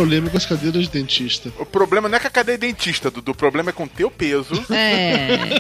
[0.06, 1.52] problema com as cadeiras de dentista?
[1.58, 3.32] O problema não é com a cadeia dentista, Dudu.
[3.32, 4.64] O problema é com o teu peso.
[4.72, 5.58] É.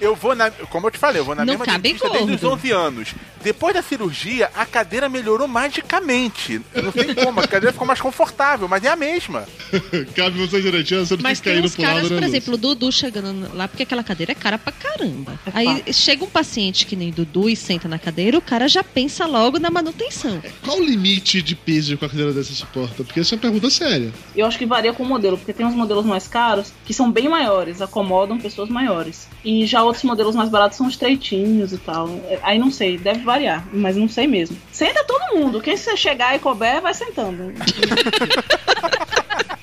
[0.00, 0.50] Eu vou na.
[0.50, 2.56] Como eu te falei, eu vou na Não mesma dentista desde os gordo.
[2.56, 3.14] 11 anos.
[3.42, 6.60] Depois da cirurgia, a cadeira melhorou magicamente.
[6.74, 9.46] Eu não sei como, a cadeira ficou mais confortável, mas é a mesma.
[10.16, 12.56] Cabe você direitinho, você não Mas tem uns pro lado, caras, né, por exemplo, o
[12.56, 15.38] Dudu chegando lá, porque aquela cadeira é cara pra caramba.
[15.52, 19.26] Aí chega um paciente que nem Dudu e senta na cadeira, o cara já pensa
[19.26, 20.42] logo na manutenção.
[20.62, 23.04] Qual o limite de peso que a cadeira dessa suporta?
[23.04, 24.12] Porque essa é uma pergunta séria.
[24.34, 27.10] Eu acho que varia com o modelo, porque tem uns modelos mais caros que são
[27.10, 29.28] bem maiores, acomodam pessoas maiores.
[29.44, 32.08] E já outros modelos mais baratos são estreitinhos e tal.
[32.42, 34.56] Aí não sei, deve variar, mas não sei mesmo.
[34.72, 37.52] Senta todo mundo, quem você chegar e couber, vai sentando.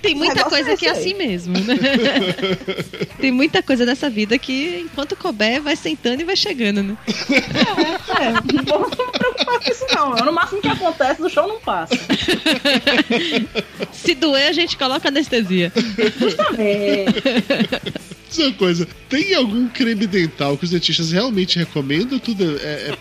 [0.02, 1.76] Tem muita coisa é que é assim mesmo, né?
[3.20, 6.98] Tem muita coisa nessa vida que, enquanto couber, vai sentando e vai chegando, né?
[8.20, 10.18] É, não vou me preocupar com isso, não.
[10.18, 11.96] Eu, no máximo que acontece, no show não passa.
[13.92, 15.72] Se doer, a gente coloca anestesia.
[16.20, 17.14] Justamente.
[18.32, 22.98] Diz uma coisa, tem algum creme dental que os dentistas realmente recomendam tudo é, é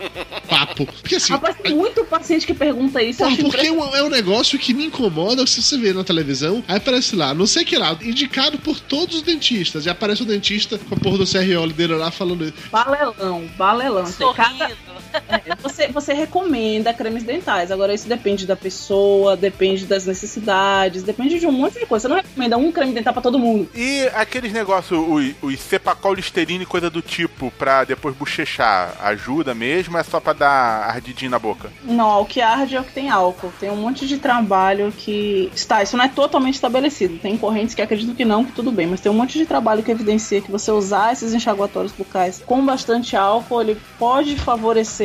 [0.49, 0.85] papo?
[0.87, 1.33] Porque assim.
[1.33, 3.19] Rapaz, tem muito paciente que pergunta isso.
[3.19, 6.65] Porra, porque é um, é um negócio que me incomoda se você vê na televisão,
[6.67, 9.87] aí aparece lá, não sei que lá, indicado por todos os dentistas.
[9.87, 12.55] E aparece o dentista com a porra do CRO dele lá falando isso.
[12.73, 14.03] Balelão, balelão.
[14.03, 14.59] Assim, Sorrindo.
[14.59, 14.90] cada-
[15.29, 17.71] é, você, você recomenda cremes dentais.
[17.71, 22.09] Agora, isso depende da pessoa, depende das necessidades, depende de um monte de coisa.
[22.09, 23.69] Você não recomenda um creme dental pra todo mundo.
[23.75, 29.55] E aqueles negócios, os, os cepacol listerine e coisa do tipo, pra depois bochechar, ajuda
[29.55, 31.71] mesmo ou é só pra dar ardidinho na boca?
[31.85, 33.53] Não, o que arde é o que tem álcool.
[33.59, 35.51] Tem um monte de trabalho que.
[35.55, 37.19] Está, isso não é totalmente estabelecido.
[37.19, 38.87] Tem correntes que acreditam que não, que tudo bem.
[38.87, 42.65] Mas tem um monte de trabalho que evidencia que você usar esses enxaguatórios bucais com
[42.65, 45.00] bastante álcool, ele pode favorecer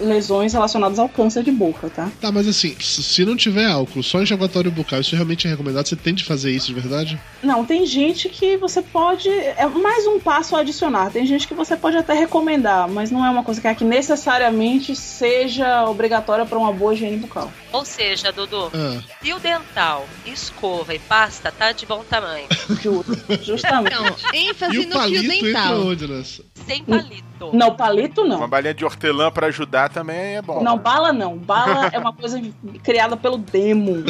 [0.00, 2.10] lesões relacionadas ao câncer de boca, tá?
[2.20, 5.86] Tá, mas assim, se não tiver álcool, só enxaguatório bucal, isso realmente é recomendado?
[5.86, 7.18] Você tem de fazer isso de verdade?
[7.42, 9.28] Não, tem gente que você pode.
[9.28, 11.10] É mais um passo a adicionar.
[11.10, 13.84] Tem gente que você pode até recomendar, mas não é uma coisa que, é que
[13.84, 17.50] necessariamente seja obrigatória para uma boa higiene bucal.
[17.72, 19.00] Ou seja, Dudu, Ah.
[19.20, 22.46] fio dental, escova e pasta tá de bom tamanho.
[23.42, 23.94] Justamente.
[23.94, 25.80] Então, ênfase E o no fio dental.
[25.86, 26.24] onde?
[26.66, 27.50] Sem palito.
[27.52, 28.38] Não, palito não.
[28.38, 30.60] Uma balinha de hortelã pra ajudar também é bom.
[30.64, 31.38] Não, bala não.
[31.38, 32.42] Bala é uma coisa
[32.82, 34.02] criada pelo demo.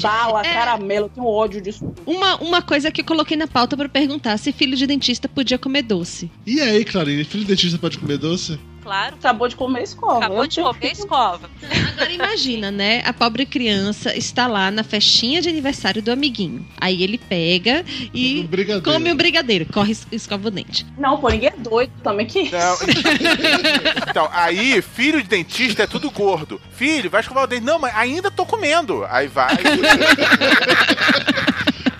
[0.00, 1.92] bala, é- caramelo, eu tenho ódio disso.
[2.06, 5.58] Uma, uma coisa que eu coloquei na pauta pra perguntar se filho de dentista podia
[5.58, 6.30] comer doce.
[6.46, 8.58] E aí, Clarinha, filho de dentista pode comer doce?
[8.88, 9.16] Claro.
[9.16, 10.16] Acabou de comer escova.
[10.16, 11.50] Acabou de comer escova.
[11.92, 13.02] Agora imagina, né?
[13.04, 16.66] A pobre criança está lá na festinha de aniversário do amiguinho.
[16.80, 17.84] Aí ele pega
[18.14, 20.86] e Um come o brigadeiro, corre e escova o dente.
[20.96, 22.78] Não, pô, ninguém é doido também que Não,
[24.08, 26.58] então, aí, filho de dentista é tudo gordo.
[26.70, 27.66] Filho, vai escovar o dente.
[27.66, 29.04] Não, mas ainda tô comendo.
[29.10, 29.54] Aí vai.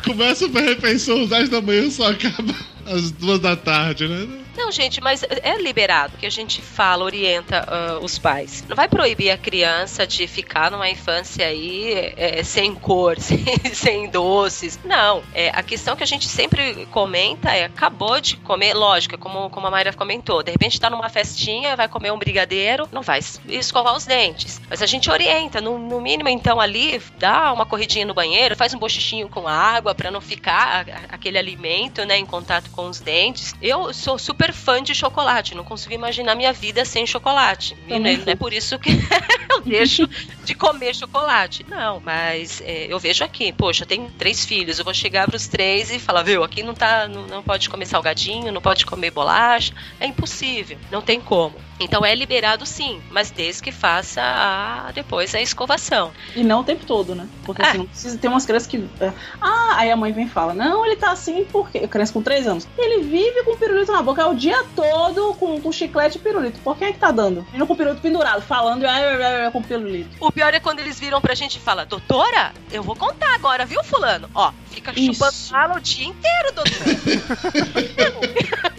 [0.07, 2.55] Começa a refeição às 10 da manhã só acaba
[2.87, 4.48] às 2 da tarde, né?
[4.59, 8.65] Não, gente, mas é liberado que a gente fala, orienta ah, os pais.
[8.69, 13.39] Não vai proibir a criança de ficar numa infância aí é, sem cor, sem,
[13.73, 14.79] sem doces.
[14.85, 15.23] Não.
[15.33, 19.49] É, a questão que a gente sempre comenta é: acabou de comer, lógico, é como,
[19.49, 23.21] como a Mayra comentou, de repente tá numa festinha, vai comer um brigadeiro, não vai
[23.21, 24.61] es- escovar os dentes.
[24.69, 28.75] Mas a gente orienta, no, no mínimo, então, ali, dá uma corridinha no banheiro, faz
[28.75, 32.99] um bochichinho com água para não ficar a- aquele alimento, né, em contato com os
[32.99, 33.55] dentes.
[33.63, 37.77] Eu sou super fã de chocolate, não consigo imaginar minha vida sem chocolate.
[37.87, 38.91] E não é, não é por isso que
[39.51, 40.09] eu deixo
[40.45, 41.65] de comer chocolate.
[41.69, 45.47] Não, mas é, eu vejo aqui, poxa, eu tenho três filhos, eu vou chegar pros
[45.47, 49.11] três e falar, viu, aqui não tá, não, não pode comer salgadinho, não pode comer
[49.11, 51.55] bolacha, é impossível, não tem como.
[51.81, 56.13] Então é liberado sim, mas desde que faça a, depois a escovação.
[56.35, 57.29] E não o tempo todo, né?
[57.45, 57.67] Porque É.
[57.69, 58.79] assim, não precisa ter umas crianças que.
[59.01, 61.87] é, Ah, aí a mãe vem e fala: Não, ele tá assim porque.
[61.87, 62.67] Criança com 3 anos.
[62.77, 66.59] Ele vive com pirulito na boca é o dia todo com, com chiclete e pirulito.
[66.61, 67.43] Por quem é que tá dando?
[67.47, 70.09] Menino com pirulito pendurado, falando "Ah, ah, ah", com pirulito.
[70.21, 73.67] O pior é quando eles viram pra gente e falam, doutora, eu vou contar agora,
[73.67, 74.31] viu, fulano?
[74.35, 75.13] Ó, fica Isso.
[75.15, 76.79] chupando bala o dia inteiro, doutora.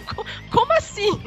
[0.50, 1.20] Como assim?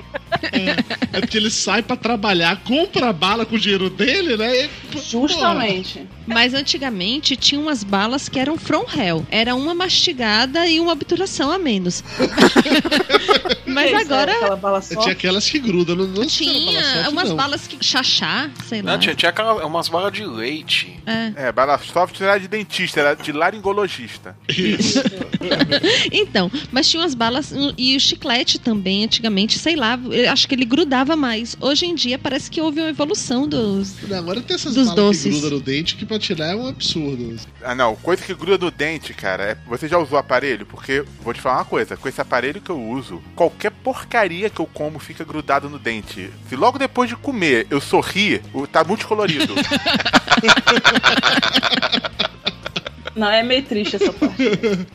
[1.11, 4.65] É porque ele sai pra trabalhar, compra a bala com o dinheiro dele, né?
[4.65, 6.07] E, pô, Justamente.
[6.25, 9.25] Mas antigamente tinha umas balas que eram from hell.
[9.29, 12.03] Era uma mastigada e uma obturação a menos.
[13.65, 14.81] Mas Isso, agora é aquela bala.
[14.81, 17.35] Tinha aquelas que grudam, não, não bala tinha soft, umas não.
[17.35, 18.91] balas que chachá, sei lá.
[18.91, 20.99] Não, tinha, tinha aquela, umas balas de leite.
[21.05, 21.47] É.
[21.47, 24.35] É, bala soft não era de dentista, era de laringologista.
[24.47, 25.01] Isso.
[26.11, 29.99] Então, mas tinha umas balas e o chiclete também, antigamente, sei lá,
[30.31, 31.57] acho que ele grudava mais.
[31.59, 33.95] Hoje em dia parece que houve uma evolução dos.
[34.07, 35.23] Não, agora tem essas Dos balas doces.
[35.23, 37.35] que grudam no dente que pra tirar é um absurdo.
[37.61, 39.43] Ah, não, coisa que gruda no dente, cara.
[39.43, 40.65] é- Você já usou aparelho?
[40.65, 44.59] Porque, vou te falar uma coisa: com esse aparelho que eu uso, qualquer porcaria que
[44.59, 46.29] eu como fica grudado no dente.
[46.49, 49.53] Se logo depois de comer eu sorrir, o- tá multicolorido.
[53.15, 54.35] Não, é meio triste essa parte.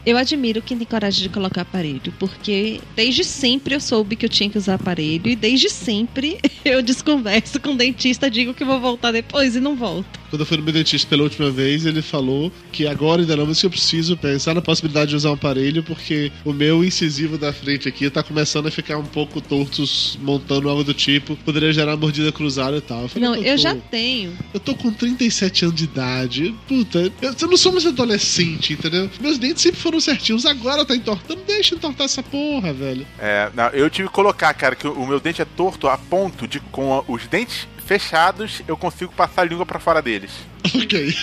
[0.05, 4.29] Eu admiro quem tem coragem de colocar aparelho, porque desde sempre eu soube que eu
[4.29, 8.81] tinha que usar aparelho e desde sempre eu desconverso com o dentista, digo que vou
[8.81, 10.19] voltar depois e não volto.
[10.31, 13.47] Quando eu fui no meu dentista pela última vez, ele falou que agora ainda não,
[13.47, 17.39] mas que eu preciso pensar na possibilidade de usar um aparelho, porque o meu incisivo
[17.39, 19.83] da frente aqui tá começando a ficar um pouco torto,
[20.21, 21.35] montando algo do tipo.
[21.37, 23.03] Poderia gerar mordida cruzada e tal.
[23.03, 24.37] Eu falei, Não, "Pô, eu tô- já tenho.
[24.53, 26.55] Eu tô com 37 anos de idade.
[26.67, 28.08] Puta, eu, eu não sou mais adolescente,
[28.73, 29.11] entendeu?
[29.21, 30.47] Meus dentes sempre foram certinhos.
[30.47, 31.43] Agora tá entortando.
[31.47, 33.07] Deixa entortar essa porra, velho.
[33.19, 36.47] É, não, eu tive que colocar, cara, que o meu dente é torto a ponto
[36.47, 40.31] de, com os dentes fechados, eu consigo passar a língua pra fora deles.
[40.77, 41.15] Ok.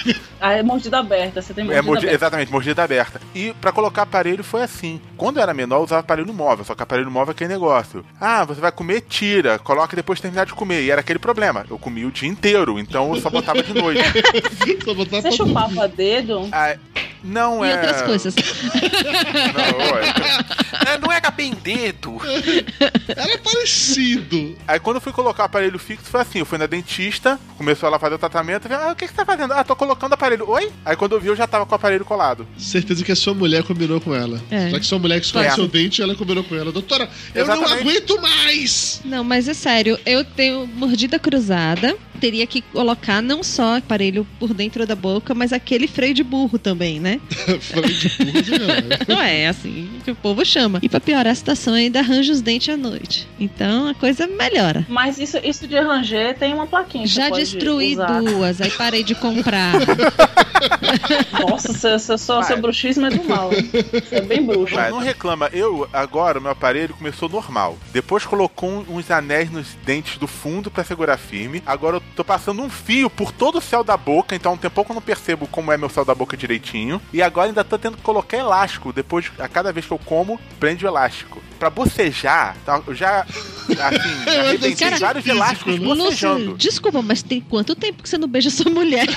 [0.41, 2.15] Ah, é mordida aberta, você tem mordida É, mordi- aberta.
[2.25, 3.21] exatamente, mordida aberta.
[3.35, 4.99] E pra colocar aparelho foi assim.
[5.15, 8.03] Quando eu era menor, eu usava aparelho móvel, só que aparelho móvel é aquele negócio.
[8.19, 10.81] Ah, você vai comer, tira, coloca e depois terminar de comer.
[10.81, 11.63] E era aquele problema.
[11.69, 14.01] Eu comia o dia inteiro, então eu só botava de noite.
[15.11, 16.49] Você chupava dedo?
[16.51, 16.75] Ah,
[17.23, 17.75] não E é.
[17.75, 18.35] outras coisas.
[18.35, 20.55] Não, é.
[20.87, 22.17] É, não era bem dedo.
[23.07, 24.55] Era parecido.
[24.67, 27.87] Aí quando eu fui colocar o aparelho fixo, foi assim, eu fui na dentista, começou
[27.87, 29.53] ela a fazer o tratamento, eu falei, ah, o que, que você tá fazendo?
[29.53, 30.49] Ah, tô colocando o aparelho.
[30.49, 30.71] Oi?
[30.83, 32.47] Aí quando eu vi, eu já tava com o aparelho colado.
[32.57, 34.41] Certeza que a sua mulher combinou com ela.
[34.49, 34.69] É.
[34.69, 35.51] Já que sua mulher que escolhe É.
[35.51, 36.71] seu dente, ela combinou com ela.
[36.71, 37.89] Doutora, eu não Exatamente.
[37.89, 39.01] aguento mais!
[39.05, 41.95] Não, mas é sério, eu tenho mordida cruzada.
[42.19, 46.57] Teria que colocar não só aparelho por dentro da boca, mas aquele freio de burro
[46.57, 47.19] também, né?
[47.59, 48.99] Freio de burro, né?
[49.05, 50.64] Não é assim que o povo chama.
[50.81, 53.27] E pra piorar a situação, ainda arranja os dentes à noite.
[53.39, 54.85] Então a coisa melhora.
[54.89, 57.05] Mas isso, isso de ranger tem uma plaquinha.
[57.07, 58.21] Já destruí usar.
[58.21, 59.73] duas, aí parei de comprar.
[61.49, 63.49] Nossa, seu, seu, seu, seu bruxismo é do mal.
[63.51, 64.75] Você é bem bruxo.
[64.75, 67.77] Não, não reclama, eu agora o meu aparelho começou normal.
[67.91, 71.61] Depois colocou um- uns anéis nos dentes do fundo pra segurar firme.
[71.65, 74.91] Agora eu tô passando um fio por todo o céu da boca, então tem pouco
[74.91, 77.01] eu não percebo como é meu céu da boca direitinho.
[77.13, 78.93] E agora ainda tô tendo que colocar elástico.
[78.93, 81.41] Depois, a cada vez que eu como, prende o elástico.
[81.59, 82.81] Pra bocejar, tá?
[82.85, 86.39] eu já assim, arrebentei Cara, vários elásticos bocejando.
[86.51, 89.07] Lúcio, desculpa, mas tem quanto tempo que você não beija sua mulher?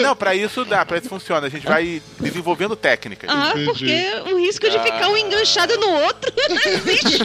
[0.00, 1.46] Não, pra isso dá, pra isso funciona.
[1.46, 3.28] A gente vai desenvolvendo técnicas.
[3.32, 7.18] Ah, porque o risco de ficar um enganchado no outro não existe.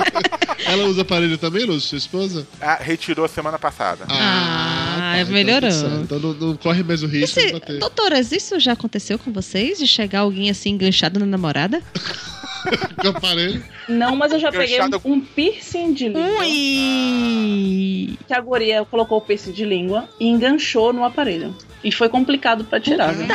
[0.64, 2.46] Ela usa aparelho também, Lúcio, sua esposa?
[2.60, 4.06] Ah, retirou semana passada.
[4.08, 5.68] Ah, Então melhorou.
[5.68, 5.96] tá certo.
[6.02, 7.78] Então não, não corre mais o risco Esse- de bater.
[7.78, 9.78] doutoras, isso já aconteceu com vocês?
[9.78, 11.82] De chegar alguém assim enganchado na namorada?
[13.00, 13.62] Com aparelho?
[13.88, 16.40] Não, mas eu já peguei um, Enganchado- um piercing de língua.
[16.40, 18.18] Ui!
[18.26, 21.54] Que a guria colocou o piercing de língua e enganchou no aparelho.
[21.84, 23.28] E foi complicado pra tirar, né?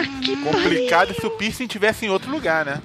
[0.51, 2.81] Complicado se o piercing tivesse em outro lugar, né?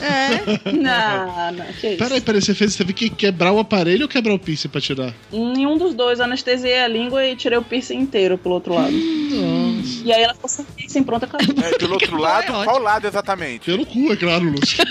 [0.00, 0.70] É.
[0.72, 1.98] Não, não, que isso.
[1.98, 4.80] Peraí, peraí, você fez, você teve que quebrar o aparelho ou quebrar o piercing pra
[4.80, 5.12] tirar?
[5.32, 8.92] Nenhum dos dois, eu anestesiei a língua e tirei o piercing inteiro pelo outro lado.
[8.92, 10.04] Nossa.
[10.04, 10.48] E aí ela ficou
[10.88, 11.54] sem pronto, acabou.
[11.62, 12.64] É, pelo outro lado, ótimo.
[12.64, 13.66] qual lado exatamente?
[13.66, 14.84] Pelo cu, é claro, Lúcio.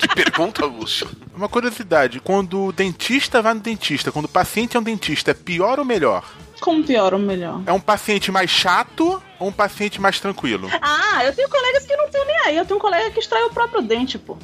[0.00, 1.08] Que pergunta, Lúcio.
[1.34, 5.34] Uma curiosidade, quando o dentista vai no dentista, quando o paciente é um dentista, é
[5.34, 6.24] pior ou melhor?
[6.60, 7.62] Como pior ou melhor?
[7.66, 10.68] É um paciente mais chato um paciente mais tranquilo?
[10.82, 12.56] Ah, eu tenho colegas que não estão nem aí.
[12.56, 14.36] Eu tenho um colega que extrai o próprio dente, pô.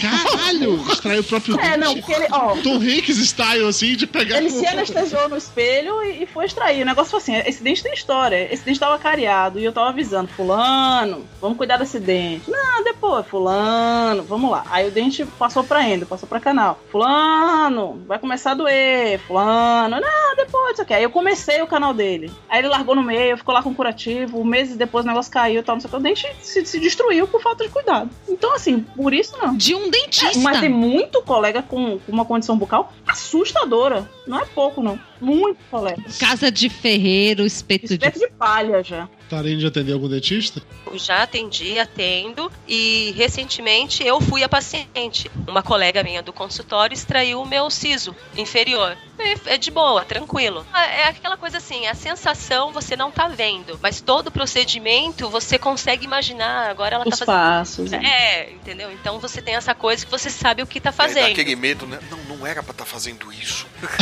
[0.00, 0.84] Caralho!
[0.90, 1.78] Extrai o próprio É, dente.
[1.78, 4.36] não, porque ele, ó, Tom Hanks style, assim, de pegar...
[4.38, 6.82] Ele se anestesiou no espelho e, e foi extrair.
[6.82, 8.52] O negócio foi assim: esse dente tem história.
[8.52, 12.50] Esse dente tava cariado e eu tava avisando, Fulano, vamos cuidar desse dente.
[12.50, 14.64] Não, depois, Fulano, vamos lá.
[14.70, 16.78] Aí o dente passou pra endo, passou pra canal.
[16.90, 19.18] Fulano, vai começar a doer.
[19.26, 20.94] Fulano, não, depois, isso aqui.
[20.94, 22.30] Aí eu comecei o canal dele.
[22.48, 24.27] Aí ele largou no meio, ficou lá com curativo.
[24.44, 25.96] Meses depois o negócio caiu e tal, não sei o que.
[25.96, 28.10] O dente se, se destruiu por falta de cuidado.
[28.28, 29.56] Então, assim, por isso não.
[29.56, 30.38] De um dentista.
[30.40, 34.08] Mas tem muito colega com com uma condição bucal assustadora.
[34.26, 34.98] Não é pouco, não.
[35.20, 36.02] Muito colega.
[36.18, 38.26] Casa de ferreiro, espeto, Espeto de.
[38.26, 39.08] de palha já.
[39.28, 40.62] Tarém já atendeu algum dentista?
[40.86, 45.30] Eu já atendi, atendo e recentemente eu fui a paciente.
[45.46, 48.96] Uma colega minha do consultório extraiu o meu siso inferior.
[49.18, 50.64] É, é de boa, tranquilo.
[50.74, 55.28] É é aquela coisa assim, a sensação você não tá vendo, mas todo o procedimento
[55.28, 56.70] você consegue imaginar.
[56.70, 57.34] Agora ela Os tá fazendo.
[57.36, 57.90] passos.
[57.90, 58.00] né?
[58.04, 58.90] É, entendeu?
[58.92, 61.26] Então você tem essa coisa que você sabe o que tá dá fazendo.
[61.32, 61.98] aquele medo, né?
[62.10, 63.66] Não, não era pra estar fazendo isso.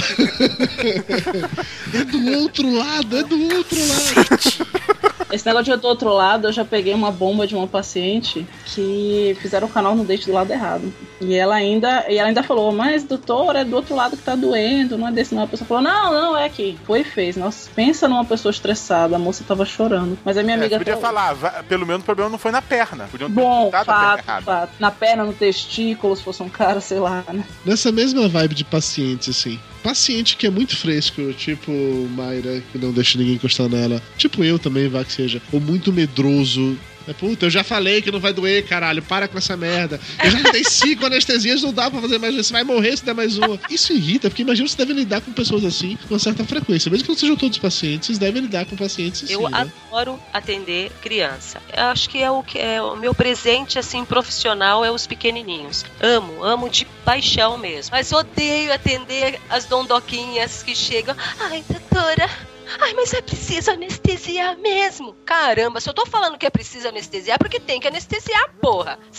[1.95, 5.07] É do outro lado, é do outro lado.
[5.33, 8.47] Esse negócio de eu do outro lado, eu já peguei uma bomba de uma paciente
[8.67, 10.93] que fizeram o canal no dente do lado errado.
[11.21, 14.35] E ela ainda, e ela ainda falou, mas doutor, é do outro lado que tá
[14.35, 15.43] doendo, não é desse não.
[15.45, 16.79] A pessoa falou, não, não, é aqui.
[16.87, 17.37] Foi e fez.
[17.37, 20.19] Nossa, pensa numa pessoa estressada, a moça tava chorando.
[20.25, 22.51] Mas a minha É, amiga você podia falou, falar, pelo menos o problema não foi
[22.53, 23.09] na perna.
[23.11, 24.45] Podiam ter Bom, cortado a perna fato, errada.
[24.45, 24.73] fato.
[24.79, 27.45] Na perna, no testículo, se fosse um cara, sei lá, né?
[27.65, 29.59] Nessa mesma vibe de pacientes, assim.
[29.87, 31.71] Paciente que é muito fresco, tipo
[32.17, 34.03] Mayra, que não deixa ninguém encostar nela.
[34.19, 35.41] Tipo eu também, vá que seja.
[35.53, 36.77] Ou muito medroso.
[37.07, 39.03] É, puta, eu já falei que não vai doer, caralho.
[39.03, 40.01] Para com essa merda.
[40.23, 42.35] Eu já dei cinco anestesias, não dá pra fazer mais.
[42.35, 43.59] Você vai morrer se der mais uma.
[43.71, 46.91] Isso irrita, porque imagina você deve lidar com pessoas assim com uma certa frequência.
[46.91, 49.33] Mesmo que não sejam todos pacientes, vocês devem lidar com pacientes assim.
[49.33, 49.71] Eu né?
[49.91, 51.61] adoro atender criança.
[51.75, 55.85] Eu acho que é o que é o meu presente assim profissional é os pequenininhos.
[56.01, 57.91] Amo, amo de paixão mesmo.
[57.93, 61.15] Mas odeio atender as dondoquinhas que chegam.
[61.41, 62.56] Ai, doutora.
[62.81, 65.15] Ai, mas é preciso anestesiar mesmo.
[65.25, 68.99] Caramba, se eu tô falando que é preciso anestesiar, porque tem que anestesiar, porra.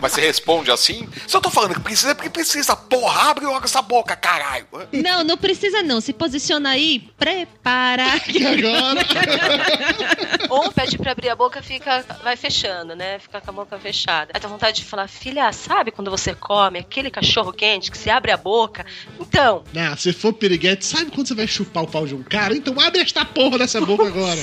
[0.00, 1.08] Mas você responde assim?
[1.26, 2.76] Se eu tô falando que precisa, é porque precisa.
[2.76, 4.66] Porra, abre logo essa boca, caralho.
[4.92, 6.00] Não, não precisa não.
[6.00, 8.04] Se posiciona aí, prepara.
[10.50, 13.18] Ou pede pra abrir a boca, fica, vai fechando, né?
[13.18, 14.30] Fica com a boca fechada.
[14.34, 18.10] Aí dá vontade de falar, filha, sabe quando você come aquele cachorro quente que se
[18.10, 18.84] abre a boca?
[19.18, 22.54] Então, Ah, se for piriguete, sabe quando você vai chupar o pau de um cara?
[22.56, 24.40] Então abre esta porra dessa boca agora.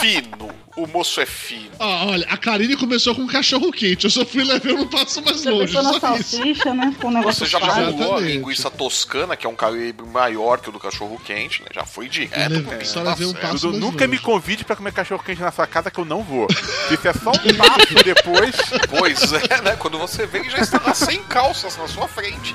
[0.00, 0.50] Fino.
[0.76, 1.68] O moço é fino.
[1.78, 4.04] Ó, olha, a Karine começou com um cachorro quente.
[4.04, 5.66] Eu só fui levando um passo mais Você longe.
[5.74, 6.36] pensou na Só isso.
[6.36, 6.94] salsicha, né?
[6.98, 10.68] Com um negócio Você já jogou a linguiça toscana, que é um calibre maior que
[10.70, 11.68] o do cachorro quente, né?
[11.74, 14.08] Já foi direto pro bicho, só tá levei um passo Dudu, nunca longe.
[14.08, 16.46] me convide pra comer cachorro quente na sua casa que eu não vou.
[16.90, 18.56] Isso é só um passo depois.
[18.96, 19.76] Pois é, né?
[19.76, 22.54] Quando você vem, já está lá sem calças na sua frente.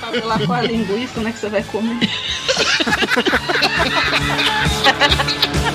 [0.00, 1.30] Sabe lá com a linguiça, né?
[1.32, 1.75] Que você vai comer.
[1.76, 1.82] Vou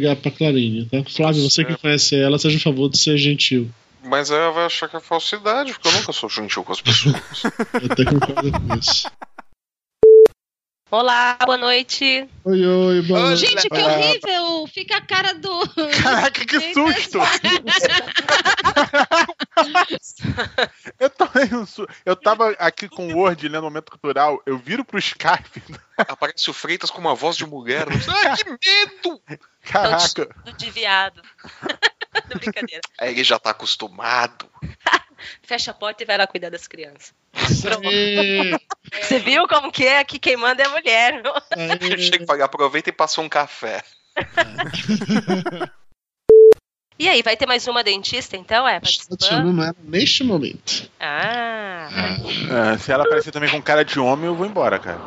[0.00, 1.04] ligar pra Clarine, tá?
[1.04, 3.70] Flávio, você que conhece ela, seja a favor de ser gentil.
[4.02, 7.14] Mas ela vai achar que é falsidade, porque eu nunca sou gentil com as pessoas.
[7.74, 9.10] Eu até concordo com isso.
[10.90, 12.26] olá, boa noite.
[12.44, 13.46] Oi, oi, boa noite.
[13.46, 14.66] Gente, que horrível!
[14.72, 15.60] Fica a cara do.
[16.02, 17.18] Caraca, que susto!
[20.98, 21.86] eu tomei um su...
[22.04, 25.62] Eu tava aqui com o Word lendo momento cultural, eu viro pro Skype.
[25.96, 27.86] Aparece o Freitas com uma voz de mulher.
[28.10, 29.20] Ah, que medo!
[29.70, 30.28] Caraca.
[30.44, 31.22] Do de viado.
[32.34, 32.80] Brincadeira.
[32.98, 34.50] Aí ele já tá acostumado.
[35.42, 37.14] Fecha a porta e vai lá cuidar das crianças.
[37.32, 40.02] Você viu como que é?
[40.02, 41.22] Que quem manda é a mulher.
[41.22, 41.34] não?
[41.34, 41.98] aê.
[41.98, 43.82] Chega e fala, aproveita e passa um café.
[46.98, 48.66] E aí, vai ter mais uma dentista então?
[48.66, 49.16] É, Estou
[49.84, 50.90] neste momento.
[50.98, 51.88] Ah,
[52.50, 55.00] Ah, se ela aparecer também com cara de homem, eu vou embora, cara.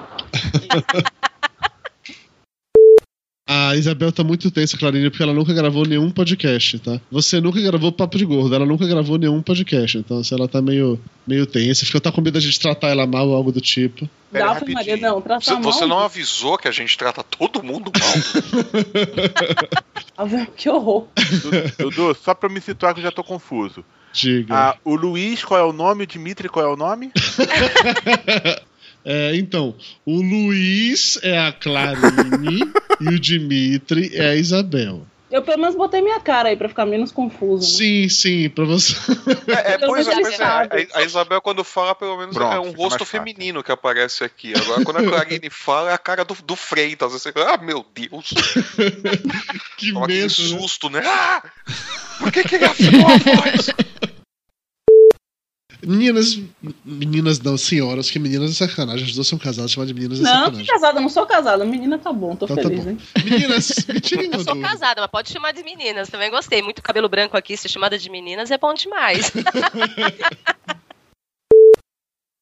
[3.56, 6.99] A Isabel tá muito tensa, Clarine, porque ela nunca gravou nenhum podcast, tá?
[7.12, 10.60] Você nunca gravou Papo de Gordo, ela nunca gravou nenhum podcast, então se ela tá
[10.60, 13.62] meio, meio tensa, fica tá com medo de gente tratar ela mal ou algo do
[13.62, 14.10] tipo.
[14.32, 14.76] Pera, Dá rapidinho.
[14.76, 15.62] Maria, não, tratar Você, mal.
[15.62, 18.14] você não avisou que a gente trata todo mundo mal?
[20.58, 21.08] Que horror.
[21.78, 23.84] Dudu, só pra me situar que eu já tô confuso.
[24.14, 24.54] Diga.
[24.56, 26.04] Ah, o Luiz, qual é o nome?
[26.04, 27.12] O Dimitri, qual é o nome?
[29.06, 29.76] É, então,
[30.06, 35.06] o Luiz é a Clarine e o Dimitri é a Isabel.
[35.34, 37.66] Eu pelo menos botei minha cara aí pra ficar menos confuso.
[37.66, 37.78] Né?
[37.78, 38.93] Sim, sim, pra você.
[39.47, 40.43] É, Pelo pois é, pois é.
[40.43, 44.54] A, a Isabel, quando fala, pelo menos Pronto, é um rosto feminino que aparece aqui.
[44.56, 47.14] Agora, quando a Clarine fala, é a cara do, do Freitas.
[47.14, 48.32] Você, ah, meu Deus.
[49.76, 50.22] que Toma medo.
[50.22, 50.30] né?
[50.30, 51.01] susto, né?
[51.04, 51.41] Ah!
[52.20, 53.70] Por que, que ele afinou a voz?
[55.86, 56.40] Meninas.
[56.86, 59.06] Meninas não, senhoras, que meninas é sacanagem.
[59.06, 60.66] As duas são casadas, chamar de meninas é Não, sacanagem.
[60.66, 61.66] casada, não sou casada.
[61.66, 62.92] Menina tá bom, tô Então tá feliz, bom.
[62.92, 62.98] hein?
[63.24, 64.70] Meninas, me tirem uma eu sou dúvida.
[64.70, 66.10] casada, mas pode chamar de meninas.
[66.10, 66.62] Também gostei.
[66.62, 69.32] Muito cabelo branco aqui, ser chamada de meninas é bom demais.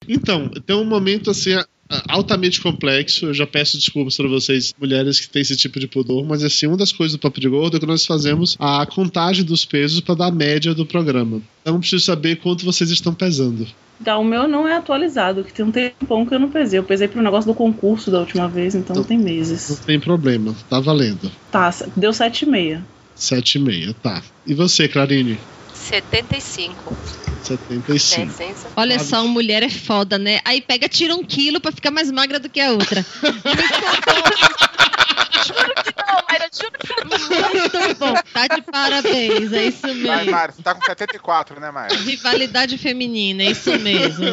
[0.08, 1.52] Então, tem um momento assim.
[2.08, 3.26] Altamente complexo.
[3.28, 6.68] Eu já peço desculpas para vocês, mulheres que têm esse tipo de pudor, mas assim,
[6.68, 10.00] uma das coisas do Papo de Gordo é que nós fazemos a contagem dos pesos
[10.02, 11.42] para dar a média do programa.
[11.62, 13.68] Então eu preciso saber quanto vocês estão pesando.
[14.04, 16.80] Tá, o meu não é atualizado, que tem um tempão que eu não pesei.
[16.80, 19.80] Eu pesei pro negócio do concurso da última vez, então não tem Não meses.
[19.86, 21.32] tem problema, tá valendo.
[21.52, 22.82] Tá, deu 7,5.
[23.16, 24.24] 7,5, tá.
[24.48, 25.38] E você, Clarine?
[25.76, 26.96] 75.
[27.48, 27.92] 75.
[27.94, 28.68] Licença.
[28.76, 30.40] Olha só, mulher é foda, né?
[30.46, 33.06] Aí pega, tira um quilo pra ficar mais magra do que a outra.
[36.12, 37.10] Não, Mayra, juro que não.
[37.10, 40.32] Muito bom, tá de parabéns, é isso Vai, mesmo.
[40.32, 41.98] Mário, você tá com 74, né, Mário?
[42.04, 44.26] Rivalidade feminina, é isso mesmo.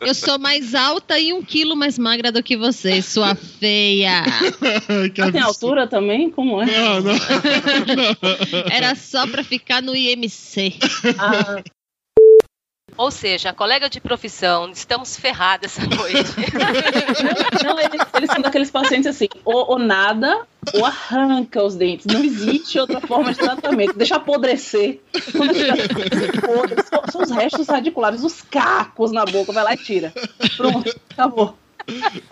[0.00, 4.22] Eu sou mais alta e um quilo mais magra do que você, sua feia.
[5.14, 6.30] que Ah, tem altura também?
[6.30, 6.66] Como é?
[6.66, 7.14] Não, não.
[8.70, 10.74] Era só pra ficar no IMC.
[11.18, 11.62] Ah,
[12.98, 16.34] Ou seja, colega de profissão, estamos ferrados essa noite.
[17.64, 20.44] não, eles, eles são daqueles pacientes assim, ou, ou nada,
[20.74, 22.06] ou arranca os dentes.
[22.06, 23.96] Não existe outra forma de tratamento.
[23.96, 25.00] Deixa apodrecer.
[26.44, 29.52] Podre, são, são os restos radiculares, os cacos na boca.
[29.52, 30.12] Vai lá e tira.
[30.56, 31.56] Pronto, acabou.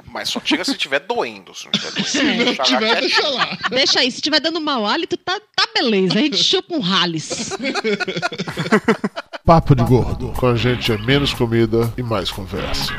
[0.06, 1.54] Mas só tira se estiver doendo.
[1.54, 3.58] Se não estiver Se doendo, não deixa tiver, lá deixa lá.
[3.70, 6.18] Deixa aí, se tiver dando mau hálito, tá, tá beleza.
[6.18, 7.50] A gente chupa um Halles.
[9.44, 10.32] Papo de Gordo.
[10.32, 12.92] Com a gente é menos comida e mais conversa.